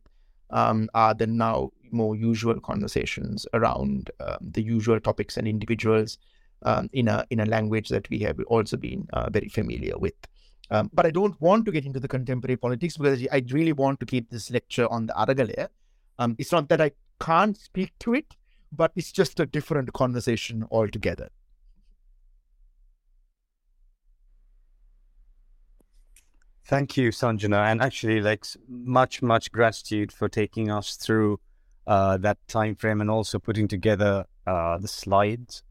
um, 0.51 0.89
are 0.95 1.15
the 1.15 1.27
now 1.27 1.71
more 1.91 2.17
usual 2.17 2.61
conversations 2.61 3.47
around 3.55 4.11
um, 4.21 4.39
the 4.41 4.63
usual 4.63 5.01
topics 5.01 5.37
and 5.37 5.49
individuals 5.49 6.19
um, 6.63 6.89
in 6.93 7.09
a 7.09 7.25
in 7.31 7.41
a 7.41 7.47
language 7.47 7.89
that 7.89 8.09
we 8.11 8.19
have 8.21 8.39
also 8.49 8.77
been 8.77 9.07
uh, 9.13 9.31
very 9.31 9.49
familiar 9.49 9.97
with. 9.99 10.15
Um, 10.71 10.91
but 10.93 11.07
I 11.07 11.11
don't 11.11 11.39
want 11.41 11.67
to 11.67 11.73
get 11.73 11.85
into 11.85 12.01
the 12.01 12.09
contemporary 12.09 12.57
politics 12.57 12.97
because 12.97 13.27
I 13.31 13.43
really 13.51 13.73
want 13.73 14.01
to 14.01 14.07
keep 14.07 14.31
this 14.31 14.51
lecture 14.51 14.91
on 14.91 15.07
the 15.07 15.13
Aragalaya. 15.13 15.69
Um, 16.19 16.37
it's 16.39 16.53
not 16.53 16.69
that 16.69 16.81
I 16.81 16.93
can't 17.21 17.57
speak 17.57 17.93
to 18.01 18.15
it, 18.15 18.35
but 18.73 18.93
it's 18.97 19.13
just 19.13 19.39
a 19.41 19.47
different 19.47 19.93
conversation 19.93 20.67
altogether. 20.71 21.29
Thank 26.67 26.97
you, 26.97 27.11
Sanjana, 27.11 27.71
and 27.71 27.83
actually, 27.83 28.23
like 28.23 28.47
much, 28.69 29.21
much 29.21 29.53
gratitude 29.53 30.11
for 30.11 30.31
taking 30.31 30.71
us 30.71 30.97
through 30.97 31.39
uh, 31.87 32.17
that 32.17 32.39
time 32.49 32.75
frame 32.75 33.03
and 33.03 33.11
also 33.11 33.39
putting 33.39 33.69
together 33.69 34.25
uh, 34.47 34.79
the 34.79 34.89
slides 34.89 35.63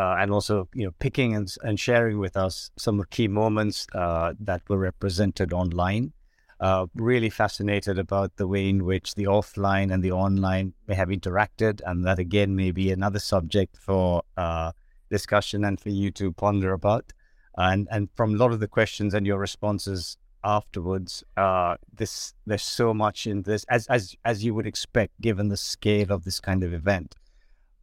uh, 0.00 0.16
and 0.18 0.30
also 0.30 0.66
you 0.72 0.84
know 0.84 0.92
picking 0.98 1.34
and, 1.36 1.54
and 1.62 1.78
sharing 1.78 2.18
with 2.18 2.36
us 2.36 2.70
some 2.76 2.98
of 3.00 3.10
key 3.10 3.28
moments 3.28 3.86
uh, 3.94 4.32
that 4.40 4.62
were 4.68 4.78
represented 4.78 5.52
online. 5.52 6.12
Uh, 6.58 6.86
really 6.94 7.30
fascinated 7.30 7.98
about 7.98 8.36
the 8.36 8.46
way 8.46 8.68
in 8.68 8.84
which 8.84 9.14
the 9.14 9.24
offline 9.24 9.92
and 9.92 10.02
the 10.02 10.12
online 10.12 10.72
may 10.86 10.94
have 10.94 11.08
interacted, 11.08 11.80
and 11.86 12.04
that 12.06 12.18
again 12.18 12.54
may 12.54 12.70
be 12.70 12.90
another 12.90 13.18
subject 13.18 13.76
for 13.76 14.22
uh, 14.36 14.70
discussion 15.10 15.64
and 15.64 15.80
for 15.80 15.90
you 15.90 16.10
to 16.10 16.32
ponder 16.32 16.72
about. 16.72 17.12
And 17.56 17.86
and 17.90 18.08
from 18.14 18.34
a 18.34 18.36
lot 18.36 18.52
of 18.52 18.60
the 18.60 18.68
questions 18.68 19.12
and 19.14 19.26
your 19.26 19.38
responses 19.38 20.16
afterwards, 20.44 21.24
uh, 21.36 21.76
this 21.92 22.34
there's 22.46 22.62
so 22.80 22.94
much 22.94 23.26
in 23.26 23.42
this 23.42 23.64
as 23.68 23.86
as 23.88 24.14
as 24.24 24.44
you 24.44 24.54
would 24.54 24.66
expect 24.66 25.20
given 25.20 25.48
the 25.48 25.58
scale 25.58 26.10
of 26.12 26.24
this 26.24 26.40
kind 26.40 26.62
of 26.62 26.72
event. 26.72 27.16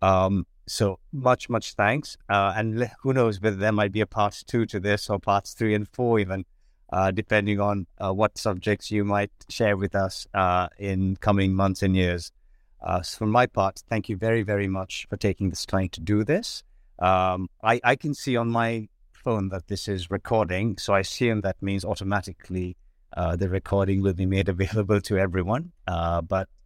Um, 0.02 0.46
so 0.68 1.00
much 1.12 1.50
much 1.50 1.74
thanks, 1.74 2.18
uh, 2.30 2.54
and 2.56 2.92
who 3.02 3.14
knows 3.14 3.42
whether 3.42 3.56
there 3.56 3.72
might 3.72 3.92
be 3.92 4.02
a 4.02 4.06
part 4.06 4.44
two 4.48 4.66
to 4.68 4.80
this 4.80 5.10
or 5.10 5.20
parts 5.20 5.54
three 5.54 5.74
and 5.74 5.88
four 5.88 6.20
even 6.20 6.46
uh, 6.92 7.12
depending 7.12 7.60
on 7.60 7.86
uh, 8.00 8.14
what 8.14 8.38
subjects 8.38 8.92
you 8.92 9.04
might 9.04 9.32
share 9.50 9.78
with 9.78 9.96
us 9.96 10.28
uh, 10.34 10.68
in 10.78 11.16
coming 11.18 11.54
months 11.54 11.84
and 11.84 11.96
years. 11.96 12.32
Uh, 12.82 13.02
so, 13.02 13.20
for 13.20 13.26
my 13.26 13.46
part, 13.46 13.82
thank 13.90 14.08
you 14.08 14.16
very, 14.16 14.44
very 14.44 14.68
much 14.68 15.08
for 15.10 15.18
taking 15.18 15.50
this 15.50 15.66
time 15.66 15.90
to 15.90 16.00
do 16.00 16.24
this. 16.24 16.64
Um, 17.00 17.50
I, 17.64 17.80
I, 17.84 17.96
can 17.96 18.14
see 18.14 18.38
on 18.38 18.50
my 18.50 18.88
phone 19.12 19.50
that 19.50 19.68
this 19.68 19.88
is 19.88 20.10
recording, 20.10 20.78
so 20.78 20.94
I 20.94 21.00
assume 21.00 21.42
that 21.42 21.62
means 21.62 21.86
automatically 21.86 22.76
uh, 23.16 23.36
the 23.36 23.50
recording 23.50 24.02
will 24.02 24.14
be 24.14 24.26
made 24.26 24.50
available 24.50 25.02
to 25.02 25.18
everyone. 25.18 25.72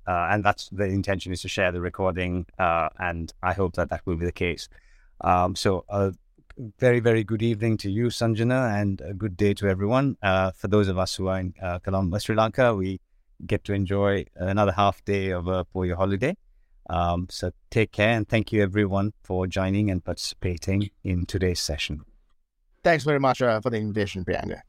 Uh, 0.08 0.30
and 0.32 0.44
that's 0.44 0.70
the 0.70 0.86
intention 0.86 1.32
is 1.32 1.42
to 1.42 1.48
share 1.48 1.72
the 1.72 1.82
recording, 1.82 2.46
and 2.58 3.34
I 3.44 3.54
hope 3.54 3.74
that 3.76 3.90
that 3.90 4.02
will 4.06 4.16
be 4.16 4.26
the 4.26 4.32
case. 4.32 4.68
Um, 5.22 5.56
so 5.56 5.86
a 5.90 6.14
very, 6.80 7.00
very 7.00 7.24
good 7.24 7.42
evening 7.42 7.78
to 7.78 7.92
you, 7.92 8.08
Sanjana, 8.08 8.80
and 8.80 9.02
a 9.02 9.14
good 9.14 9.38
day 9.38 9.54
to 9.56 9.68
everyone. 9.68 10.18
Uh, 10.22 10.52
for 10.52 10.68
those 10.68 10.88
of 10.88 10.98
us 10.98 11.16
who 11.16 11.28
are 11.28 11.40
in 11.40 11.54
uh, 11.62 11.80
Colombo, 11.80 12.18
Sri 12.18 12.36
Lanka, 12.36 12.76
we 12.76 13.00
get 13.46 13.64
to 13.66 13.74
enjoy 13.74 14.26
another 14.36 14.72
half 14.72 15.04
day 15.06 15.30
of 15.30 15.48
a 15.48 15.66
Poya 15.66 15.96
holiday. 15.96 16.36
Um, 16.90 17.28
so 17.30 17.52
take 17.70 17.92
care 17.92 18.10
and 18.10 18.28
thank 18.28 18.52
you, 18.52 18.62
everyone, 18.62 19.14
for 19.24 19.48
joining 19.48 19.90
and 19.90 20.04
participating 20.04 20.90
in 21.04 21.26
today's 21.26 21.60
session. 21.60 22.02
Thanks 22.84 23.04
very 23.04 23.20
much 23.20 23.42
uh, 23.42 23.62
for 23.62 23.70
the 23.70 23.78
invitation, 23.78 24.26
Priyanga. 24.26 24.62